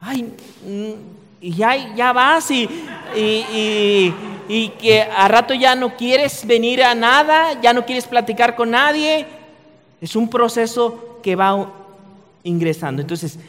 [0.01, 0.91] Ay, mm,
[1.39, 2.68] y ya, ya vas y,
[3.15, 8.72] y que a rato ya no quieres venir a nada, ya no quieres platicar con
[8.72, 9.26] nadie.
[10.01, 11.72] Es un proceso que va
[12.43, 13.01] ingresando.
[13.01, 13.39] Entonces,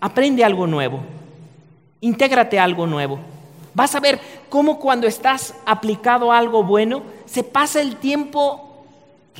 [0.00, 0.98] aprende algo nuevo,
[2.00, 3.20] intégrate algo nuevo.
[3.74, 8.86] Vas a ver cómo cuando estás aplicado algo bueno, se pasa el tiempo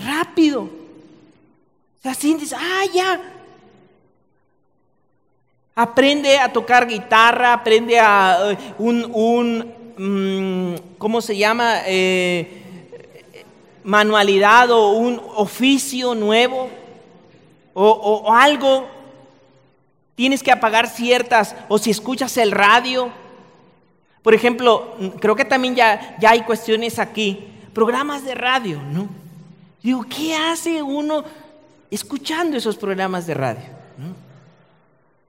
[0.05, 0.63] rápido.
[0.63, 3.21] O sea, sientes, ah, ya.
[5.77, 11.81] Aprende a tocar guitarra, aprende a eh, un, un mm, ¿cómo se llama?
[11.87, 12.63] Eh,
[13.85, 16.69] manualidad o un oficio nuevo
[17.75, 18.89] o, algo.
[20.15, 23.11] Tienes que apagar ciertas, o si escuchas el radio.
[24.25, 29.09] Por ejemplo, creo que también ya, ya hay cuestiones aquí, programas de radio, ¿no?
[29.81, 31.23] Digo, ¿qué hace uno
[31.93, 33.63] escuchando esos programas de radio?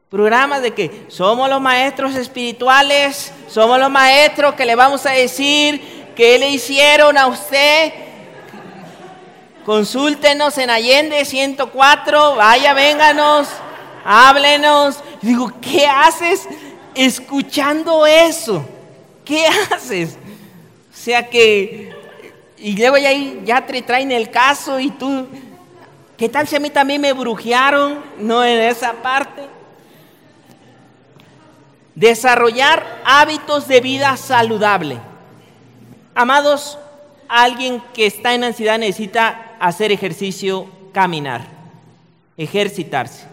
[0.10, 6.14] Programas de que somos los maestros espirituales, somos los maestros que le vamos a decir
[6.16, 7.92] que le hicieron a usted
[9.66, 13.48] Consúltenos en Allende 104, vaya, vénganos,
[14.06, 15.00] háblenos.
[15.24, 16.48] digo, ¿qué haces
[16.94, 18.64] escuchando eso?
[19.26, 20.18] ¿Qué haces?
[20.94, 21.92] O sea que,
[22.58, 23.12] y luego ya,
[23.44, 25.28] ya te traen el caso y tú,
[26.16, 28.00] ¿qué tal si a mí también me brujearon?
[28.20, 29.42] No en esa parte.
[31.96, 35.00] Desarrollar hábitos de vida saludable.
[36.14, 36.78] Amados,
[37.28, 41.46] alguien que está en ansiedad necesita hacer ejercicio, caminar,
[42.38, 43.26] ejercitarse,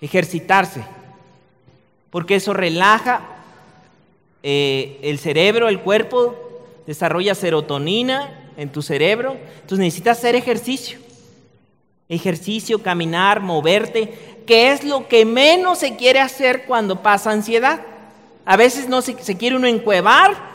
[0.00, 0.82] ejercitarse,
[2.10, 3.20] porque eso relaja
[4.42, 6.36] eh, el cerebro, el cuerpo,
[6.86, 10.98] desarrolla serotonina en tu cerebro, entonces necesitas hacer ejercicio,
[12.08, 17.80] ejercicio, caminar, moverte, que es lo que menos se quiere hacer cuando pasa ansiedad.
[18.44, 20.50] A veces no se, se quiere uno encuevar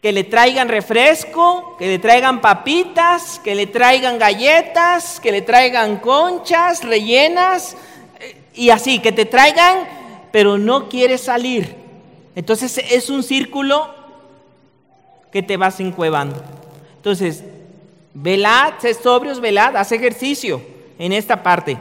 [0.00, 5.96] que le traigan refresco, que le traigan papitas, que le traigan galletas, que le traigan
[5.98, 7.76] conchas rellenas
[8.20, 9.88] eh, y así, que te traigan,
[10.30, 11.77] pero no quieres salir.
[12.38, 13.92] Entonces es un círculo
[15.32, 16.40] que te vas encuevando.
[16.94, 17.42] Entonces,
[18.14, 20.62] velad, sé sobrios, velad, haz ejercicio
[21.00, 21.76] en esta parte.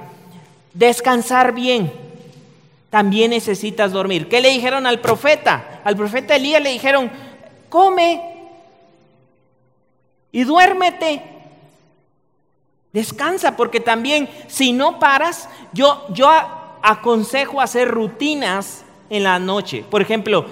[0.74, 1.94] Descansar bien.
[2.90, 4.28] También necesitas dormir.
[4.30, 5.82] ¿Qué le dijeron al profeta?
[5.84, 7.12] Al profeta Elías le dijeron,
[7.70, 8.50] come
[10.32, 11.22] y duérmete.
[12.94, 16.32] Descansa, porque también si no paras, yo, yo
[16.82, 19.84] aconsejo hacer rutinas en la noche.
[19.90, 20.46] Por ejemplo,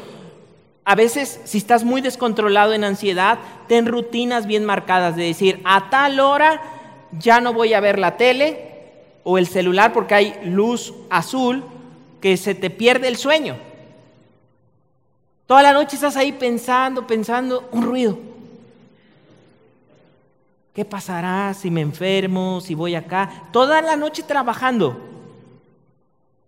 [0.83, 5.89] a veces si estás muy descontrolado en ansiedad, ten rutinas bien marcadas de decir, a
[5.89, 6.61] tal hora
[7.11, 8.71] ya no voy a ver la tele
[9.23, 11.63] o el celular porque hay luz azul
[12.21, 13.57] que se te pierde el sueño.
[15.47, 18.17] Toda la noche estás ahí pensando, pensando, un ruido.
[20.73, 23.47] ¿Qué pasará si me enfermo, si voy acá?
[23.51, 24.99] Toda la noche trabajando.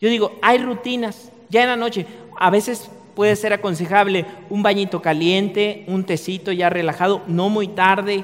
[0.02, 2.06] Yo digo, hay rutinas, ya en la noche.
[2.38, 8.24] A veces puede ser aconsejable un bañito caliente, un tecito ya relajado, no muy tarde,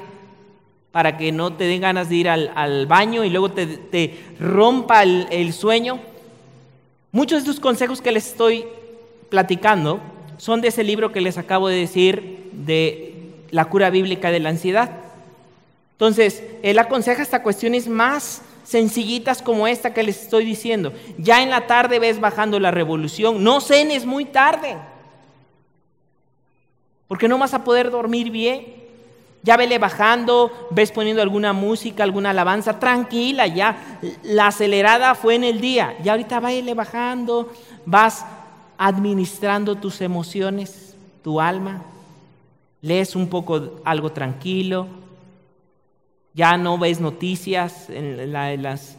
[0.92, 5.26] para que no te den ganas de ir al, baño y luego te, rompa el,
[5.30, 5.98] el sueño.
[7.10, 8.66] Muchos de estos consejos que les estoy
[9.28, 10.00] platicando
[10.38, 13.14] son de ese libro que les acabo de decir de
[13.50, 14.90] la cura bíblica de la ansiedad.
[15.92, 20.92] Entonces, él aconseja hasta cuestiones más sencillitas como esta que les estoy diciendo.
[21.18, 24.76] Ya en la tarde ves bajando la revolución, no cenes muy tarde,
[27.06, 28.82] porque no vas a poder dormir bien.
[29.42, 35.44] Ya vele bajando, ves poniendo alguna música, alguna alabanza, tranquila, ya la acelerada fue en
[35.44, 37.52] el día, ya ahorita vele bajando,
[37.84, 38.24] vas
[38.78, 41.82] administrando tus emociones, tu alma,
[42.80, 44.86] lees un poco algo tranquilo,
[46.34, 48.96] ya no ves noticias en, las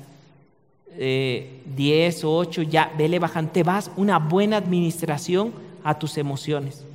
[0.98, 5.54] eh, 10 o 8, ya vele bajando, te vas una buena administración
[5.84, 6.86] a tus emociones.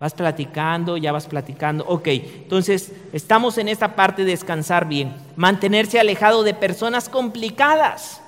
[0.00, 1.84] Vas platicando, ya vas platicando.
[1.86, 5.14] Ok, entonces estamos en esta parte de descansar bien.
[5.36, 8.20] Mantenerse alejado de personas complicadas.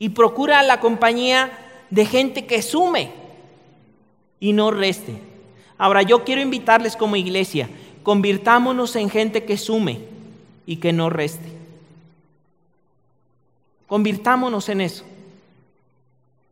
[0.00, 1.52] Y procura la compañía
[1.90, 3.12] de gente que sume
[4.40, 5.14] y no reste.
[5.78, 7.68] Ahora yo quiero invitarles como iglesia,
[8.02, 10.00] convirtámonos en gente que sume
[10.66, 11.48] y que no reste.
[13.86, 15.04] Convirtámonos en eso.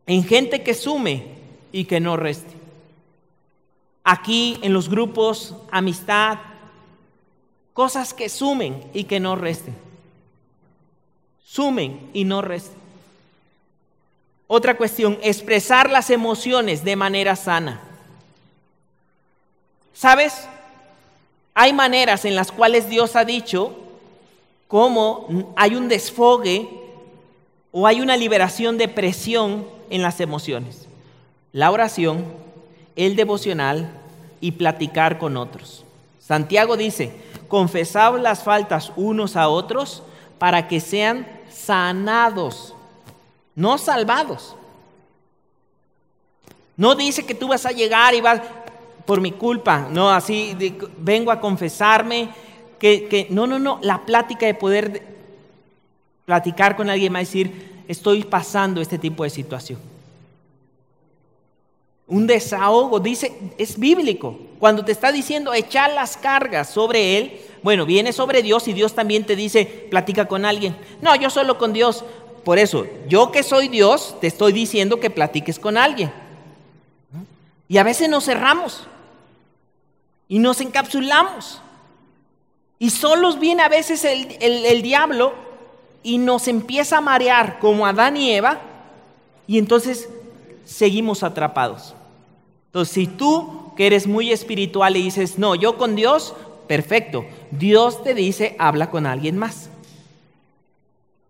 [0.06, 1.26] En gente que sume
[1.70, 2.56] y que no reste.
[4.02, 6.38] Aquí en los grupos, amistad,
[7.74, 9.76] cosas que sumen y que no resten.
[11.44, 12.78] Sumen y no resten.
[14.48, 17.80] Otra cuestión, expresar las emociones de manera sana.
[19.92, 20.48] ¿Sabes?
[21.60, 23.74] Hay maneras en las cuales Dios ha dicho
[24.68, 26.68] cómo hay un desfogue
[27.72, 30.86] o hay una liberación de presión en las emociones.
[31.50, 32.26] La oración,
[32.94, 33.90] el devocional
[34.40, 35.84] y platicar con otros.
[36.20, 37.12] Santiago dice,
[37.48, 40.04] confesad las faltas unos a otros
[40.38, 42.72] para que sean sanados,
[43.56, 44.54] no salvados.
[46.76, 48.42] No dice que tú vas a llegar y vas
[49.08, 50.54] por mi culpa, no, así
[50.98, 52.28] vengo a confesarme,
[52.78, 55.02] que, que, no, no, no, la plática de poder
[56.26, 59.80] platicar con alguien más, decir, estoy pasando este tipo de situación.
[62.06, 64.38] Un desahogo, dice, es bíblico.
[64.58, 68.94] Cuando te está diciendo echar las cargas sobre Él, bueno, viene sobre Dios y Dios
[68.94, 70.76] también te dice, platica con alguien.
[71.00, 72.04] No, yo solo con Dios.
[72.44, 76.12] Por eso, yo que soy Dios, te estoy diciendo que platiques con alguien.
[77.68, 78.86] Y a veces nos cerramos
[80.28, 81.60] y nos encapsulamos.
[82.78, 85.34] Y solos viene a veces el, el diablo
[86.02, 88.60] y nos empieza a marear como Adán y Eva,
[89.46, 90.08] y entonces
[90.64, 91.94] seguimos atrapados.
[92.66, 96.34] Entonces, si tú que eres muy espiritual y dices, no, yo con Dios,
[96.66, 97.24] perfecto.
[97.50, 99.70] Dios te dice, habla con alguien más.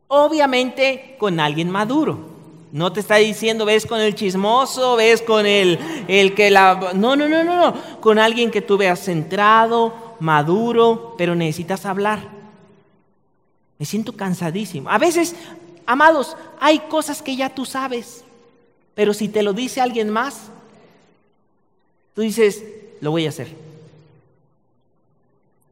[0.08, 2.37] Obviamente con alguien maduro.
[2.72, 5.78] No te está diciendo, ves con el chismoso, ves con el,
[6.08, 6.92] el que la...
[6.94, 8.00] No, no, no, no, no.
[8.00, 12.28] Con alguien que tú veas centrado, maduro, pero necesitas hablar.
[13.78, 14.90] Me siento cansadísimo.
[14.90, 15.34] A veces,
[15.86, 18.24] amados, hay cosas que ya tú sabes,
[18.94, 20.50] pero si te lo dice alguien más,
[22.18, 22.64] Tú dices,
[23.00, 23.46] lo voy a hacer.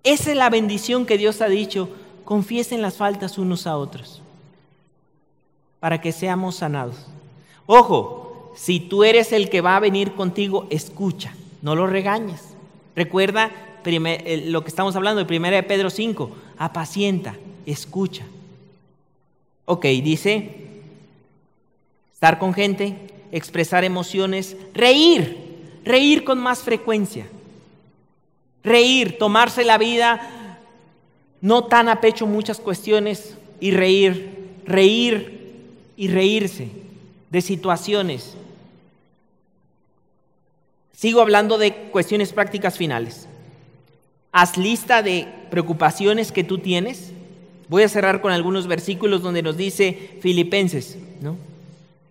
[0.05, 1.89] Esa es la bendición que Dios ha dicho,
[2.25, 4.23] confiesen las faltas unos a otros,
[5.81, 6.97] para que seamos sanados.
[7.67, 12.43] Ojo, si tú eres el que va a venir contigo, escucha, no lo regañes.
[12.95, 13.51] Recuerda
[13.85, 17.37] lo que estamos hablando de 1 de Pedro 5, apacienta,
[17.67, 18.25] escucha.
[19.65, 20.67] Ok, dice,
[22.13, 22.97] estar con gente,
[23.31, 25.47] expresar emociones, reír
[25.87, 27.27] reír con más frecuencia.
[28.63, 30.59] Reír, tomarse la vida
[31.41, 35.36] no tan a pecho muchas cuestiones y reír, reír
[35.97, 36.69] y reírse
[37.31, 38.37] de situaciones.
[40.93, 43.29] Sigo hablando de cuestiones prácticas finales.
[44.33, 47.13] Haz lista de preocupaciones que tú tienes.
[47.69, 51.37] Voy a cerrar con algunos versículos donde nos dice Filipenses, ¿no?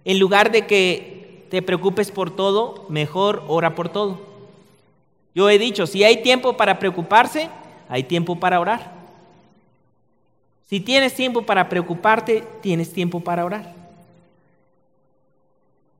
[0.03, 4.21] En lugar de que te preocupes por todo, mejor ora por todo.
[5.33, 7.49] Yo he dicho, si hay tiempo para preocuparse,
[7.89, 9.04] hay tiempo para orar.
[10.67, 13.73] Si tienes tiempo para preocuparte, tienes tiempo para orar.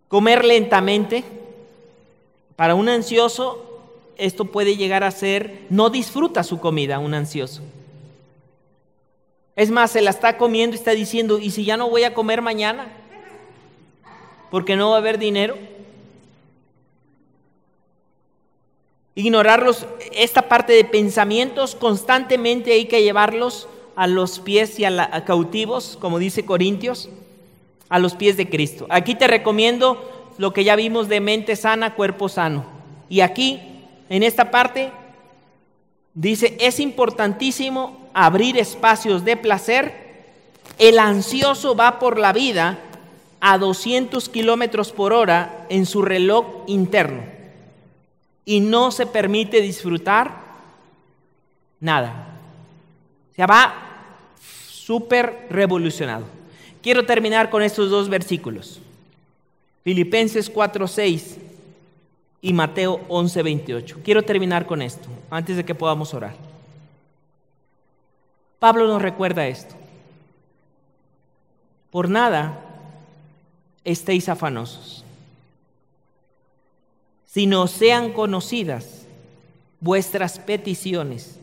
[0.08, 1.24] Comer lentamente.
[2.56, 3.82] Para un ansioso,
[4.18, 7.62] esto puede llegar a ser, no disfruta su comida, un ansioso.
[9.58, 12.14] Es más, se la está comiendo y está diciendo, ¿y si ya no voy a
[12.14, 12.88] comer mañana?
[14.56, 15.58] porque no va a haber dinero.
[19.14, 25.98] Ignorarlos, esta parte de pensamientos constantemente hay que llevarlos a los pies y a, cautivos,
[26.00, 27.10] como dice Corintios,
[27.90, 28.88] a los pies de Cristo.
[28.90, 32.66] Aquí te recomiendo lo que ya vimos de mente sana, cuerpo sano.
[33.10, 33.62] Y aquí,
[34.10, 34.92] en esta parte,
[36.14, 40.06] dice, es importantísimo abrir espacios de placer.
[40.78, 42.80] El ansioso va por la vida
[43.40, 47.36] a 200 kilómetros por hora en su reloj interno
[48.46, 50.44] y no se permite disfrutar
[51.80, 52.38] nada.
[53.36, 53.85] Se va
[54.86, 56.26] súper revolucionado.
[56.84, 58.80] Quiero terminar con estos dos versículos.
[59.84, 61.38] Filipenses 4:6
[62.40, 63.98] y Mateo 11:28.
[64.03, 66.36] Quiero terminar con esto antes de que podamos orar.
[68.60, 69.74] Pablo nos recuerda esto.
[71.90, 72.62] Por nada
[73.84, 75.03] estéis afanosos,
[77.26, 79.07] sino sean conocidas
[79.80, 81.40] vuestras peticiones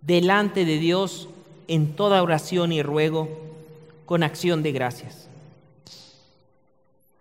[0.00, 1.28] delante de Dios
[1.68, 3.28] en toda oración y ruego
[4.06, 5.28] con acción de gracias.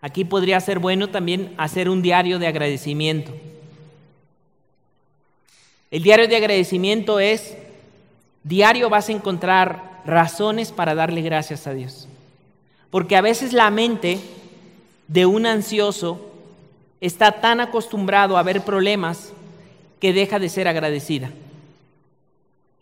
[0.02, 3.34] Aquí podría ser bueno también hacer un diario de agradecimiento.
[5.91, 7.56] El diario de agradecimiento es,
[8.44, 12.07] diario vas a encontrar razones para darle gracias a Dios.
[12.90, 14.19] Porque a veces la mente
[15.07, 16.32] de un ansioso
[17.02, 19.34] está tan acostumbrado a ver problemas
[19.99, 21.32] que deja de ser agradecida.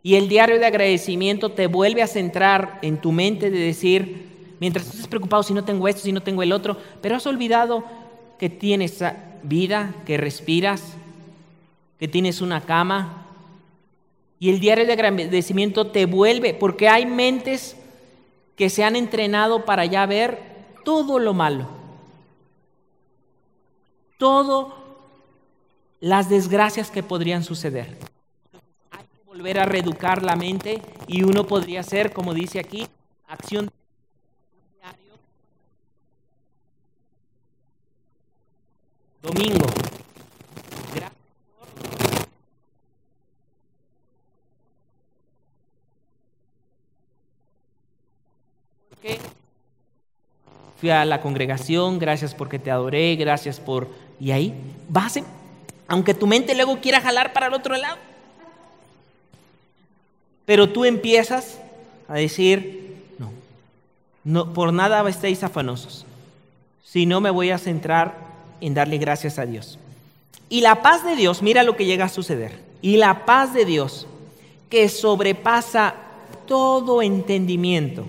[0.05, 4.27] Y el diario de agradecimiento te vuelve a centrar en tu mente de decir,
[4.59, 7.83] mientras estás preocupado si no tengo esto, si no tengo el otro, pero has olvidado
[8.37, 9.03] que tienes
[9.41, 10.93] vida, que respiras,
[11.97, 13.25] que tienes una cama
[14.39, 17.75] y el diario de agradecimiento te vuelve, porque hay mentes
[18.55, 20.37] que se han entrenado para ya ver
[20.83, 21.67] todo lo malo,
[24.19, 24.75] todo
[25.99, 28.14] las desgracias que podrían suceder.
[29.35, 32.87] Volver a reeducar la mente y uno podría hacer, como dice aquí,
[33.27, 33.69] acción.
[39.21, 39.65] Domingo.
[50.77, 53.89] Fui a la congregación, gracias porque te adoré, gracias por...
[54.17, 54.53] Y ahí
[54.87, 55.19] vas,
[55.89, 58.14] aunque tu mente luego quiera jalar para el otro lado.
[60.45, 61.59] Pero tú empiezas
[62.07, 63.31] a decir, no,
[64.23, 66.05] no por nada estéis afanosos,
[66.83, 68.15] si no me voy a centrar
[68.61, 69.79] en darle gracias a Dios.
[70.49, 72.63] Y la paz de Dios, mira lo que llega a suceder.
[72.81, 74.07] Y la paz de Dios,
[74.69, 75.95] que sobrepasa
[76.45, 78.05] todo entendimiento,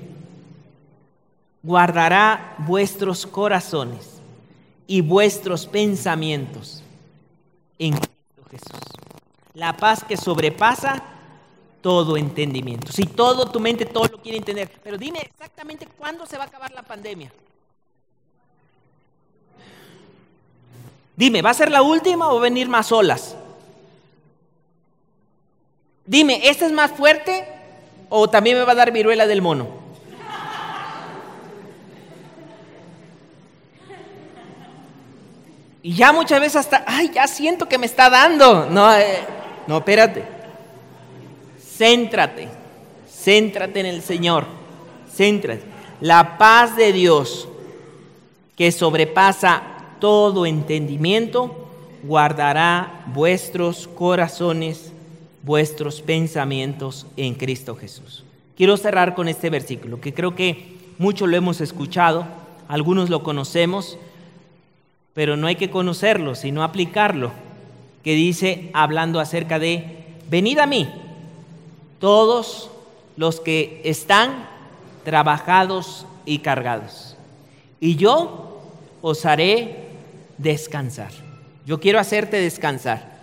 [1.63, 4.21] guardará vuestros corazones
[4.87, 6.83] y vuestros pensamientos
[7.79, 8.81] en Cristo Jesús.
[9.55, 11.03] La paz que sobrepasa
[11.87, 12.91] todo entendimiento.
[12.91, 16.47] Si todo tu mente todo lo quiere entender, pero dime exactamente cuándo se va a
[16.49, 17.33] acabar la pandemia.
[21.15, 23.37] Dime, ¿va a ser la última o va a venir más olas?
[26.05, 27.47] Dime, ¿esta es más fuerte
[28.09, 29.69] o también me va a dar viruela del mono?
[35.85, 38.67] Y ya muchas veces hasta, ay, ya siento que me está dando.
[38.69, 39.25] No, eh,
[39.69, 40.36] no, espérate.
[41.77, 42.49] Céntrate,
[43.09, 44.47] céntrate en el Señor.
[45.13, 45.63] Céntrate.
[46.01, 47.49] La paz de Dios
[48.57, 49.63] que sobrepasa
[50.01, 51.69] todo entendimiento,
[52.03, 54.93] guardará vuestros corazones,
[55.43, 58.25] vuestros pensamientos en Cristo Jesús.
[58.57, 62.27] Quiero cerrar con este versículo, que creo que mucho lo hemos escuchado,
[62.69, 63.99] algunos lo conocemos,
[65.13, 67.33] pero no hay que conocerlo, sino aplicarlo,
[68.03, 69.85] que dice, hablando acerca de,
[70.31, 70.89] venid a mí,
[71.99, 72.71] todos
[73.17, 74.49] los que están
[75.05, 77.17] trabajados y cargados,
[77.81, 78.61] y yo
[79.03, 79.87] os haré
[80.39, 81.13] descansar.
[81.65, 83.17] Yo quiero hacerte descansar.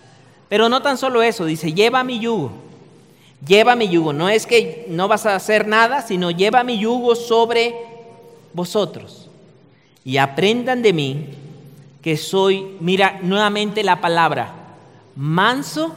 [0.49, 2.51] Pero no tan solo eso, dice, lleva mi yugo,
[3.45, 4.13] lleva mi yugo.
[4.13, 7.73] No es que no vas a hacer nada, sino lleva mi yugo sobre
[8.53, 9.29] vosotros.
[10.05, 11.29] Y aprendan de mí,
[12.01, 14.53] que soy, mira nuevamente la palabra,
[15.15, 15.95] manso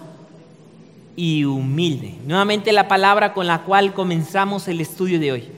[1.16, 2.14] y humilde.
[2.26, 5.48] Nuevamente la palabra con la cual comenzamos el estudio de hoy.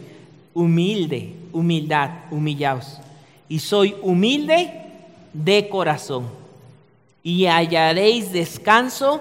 [0.54, 2.98] Humilde, humildad, humillaos.
[3.48, 4.72] Y soy humilde
[5.32, 6.28] de corazón.
[7.22, 9.20] Y hallaréis descanso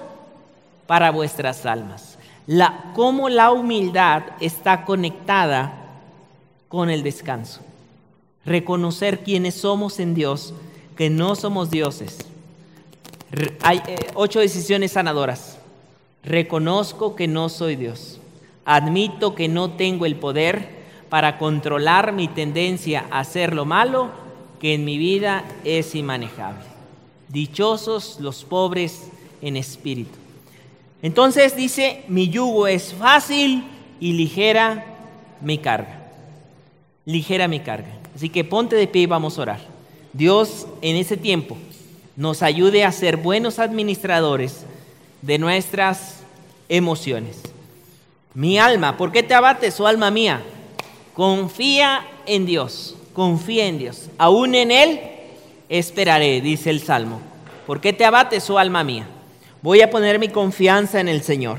[0.86, 2.18] para vuestras almas.
[2.46, 5.74] La, cómo la humildad está conectada
[6.68, 7.60] con el descanso.
[8.44, 10.54] Reconocer quiénes somos en Dios
[10.96, 12.18] que no somos dioses.
[13.62, 15.57] Hay eh, ocho decisiones sanadoras.
[16.24, 18.20] Reconozco que no soy Dios.
[18.64, 20.78] Admito que no tengo el poder
[21.08, 24.10] para controlar mi tendencia a hacer lo malo,
[24.60, 26.64] que en mi vida es inmanejable.
[27.28, 30.18] Dichosos los pobres en espíritu.
[31.00, 33.64] Entonces dice, mi yugo es fácil
[34.00, 34.84] y ligera
[35.40, 36.10] mi carga.
[37.04, 37.90] Ligera mi carga.
[38.14, 39.60] Así que ponte de pie y vamos a orar.
[40.12, 41.56] Dios en ese tiempo
[42.16, 44.66] nos ayude a ser buenos administradores
[45.22, 46.20] de nuestras
[46.68, 47.40] emociones.
[48.34, 50.42] Mi alma, ¿por qué te abates, oh alma mía?
[51.14, 54.08] Confía en Dios, confía en Dios.
[54.18, 55.00] Aún en Él
[55.68, 57.20] esperaré, dice el Salmo.
[57.66, 59.06] ¿Por qué te abates, oh alma mía?
[59.60, 61.58] Voy a poner mi confianza en el Señor.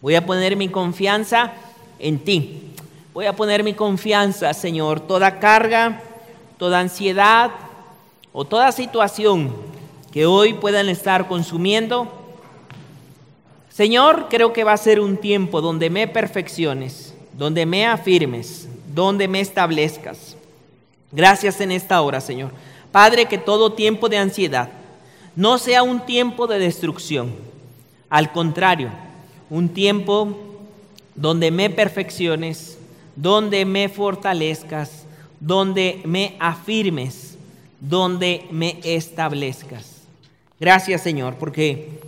[0.00, 1.52] Voy a poner mi confianza
[1.98, 2.72] en ti.
[3.12, 5.00] Voy a poner mi confianza, Señor.
[5.00, 6.00] Toda carga,
[6.56, 7.50] toda ansiedad,
[8.32, 9.52] o toda situación
[10.12, 12.17] que hoy puedan estar consumiendo,
[13.78, 19.28] Señor, creo que va a ser un tiempo donde me perfecciones, donde me afirmes, donde
[19.28, 20.36] me establezcas.
[21.12, 22.50] Gracias en esta hora, Señor.
[22.90, 24.68] Padre, que todo tiempo de ansiedad
[25.36, 27.32] no sea un tiempo de destrucción.
[28.10, 28.90] Al contrario,
[29.48, 30.36] un tiempo
[31.14, 32.78] donde me perfecciones,
[33.14, 35.04] donde me fortalezcas,
[35.38, 37.38] donde me afirmes
[37.80, 39.98] donde me establezcas.
[40.58, 42.07] Gracias Señor, porque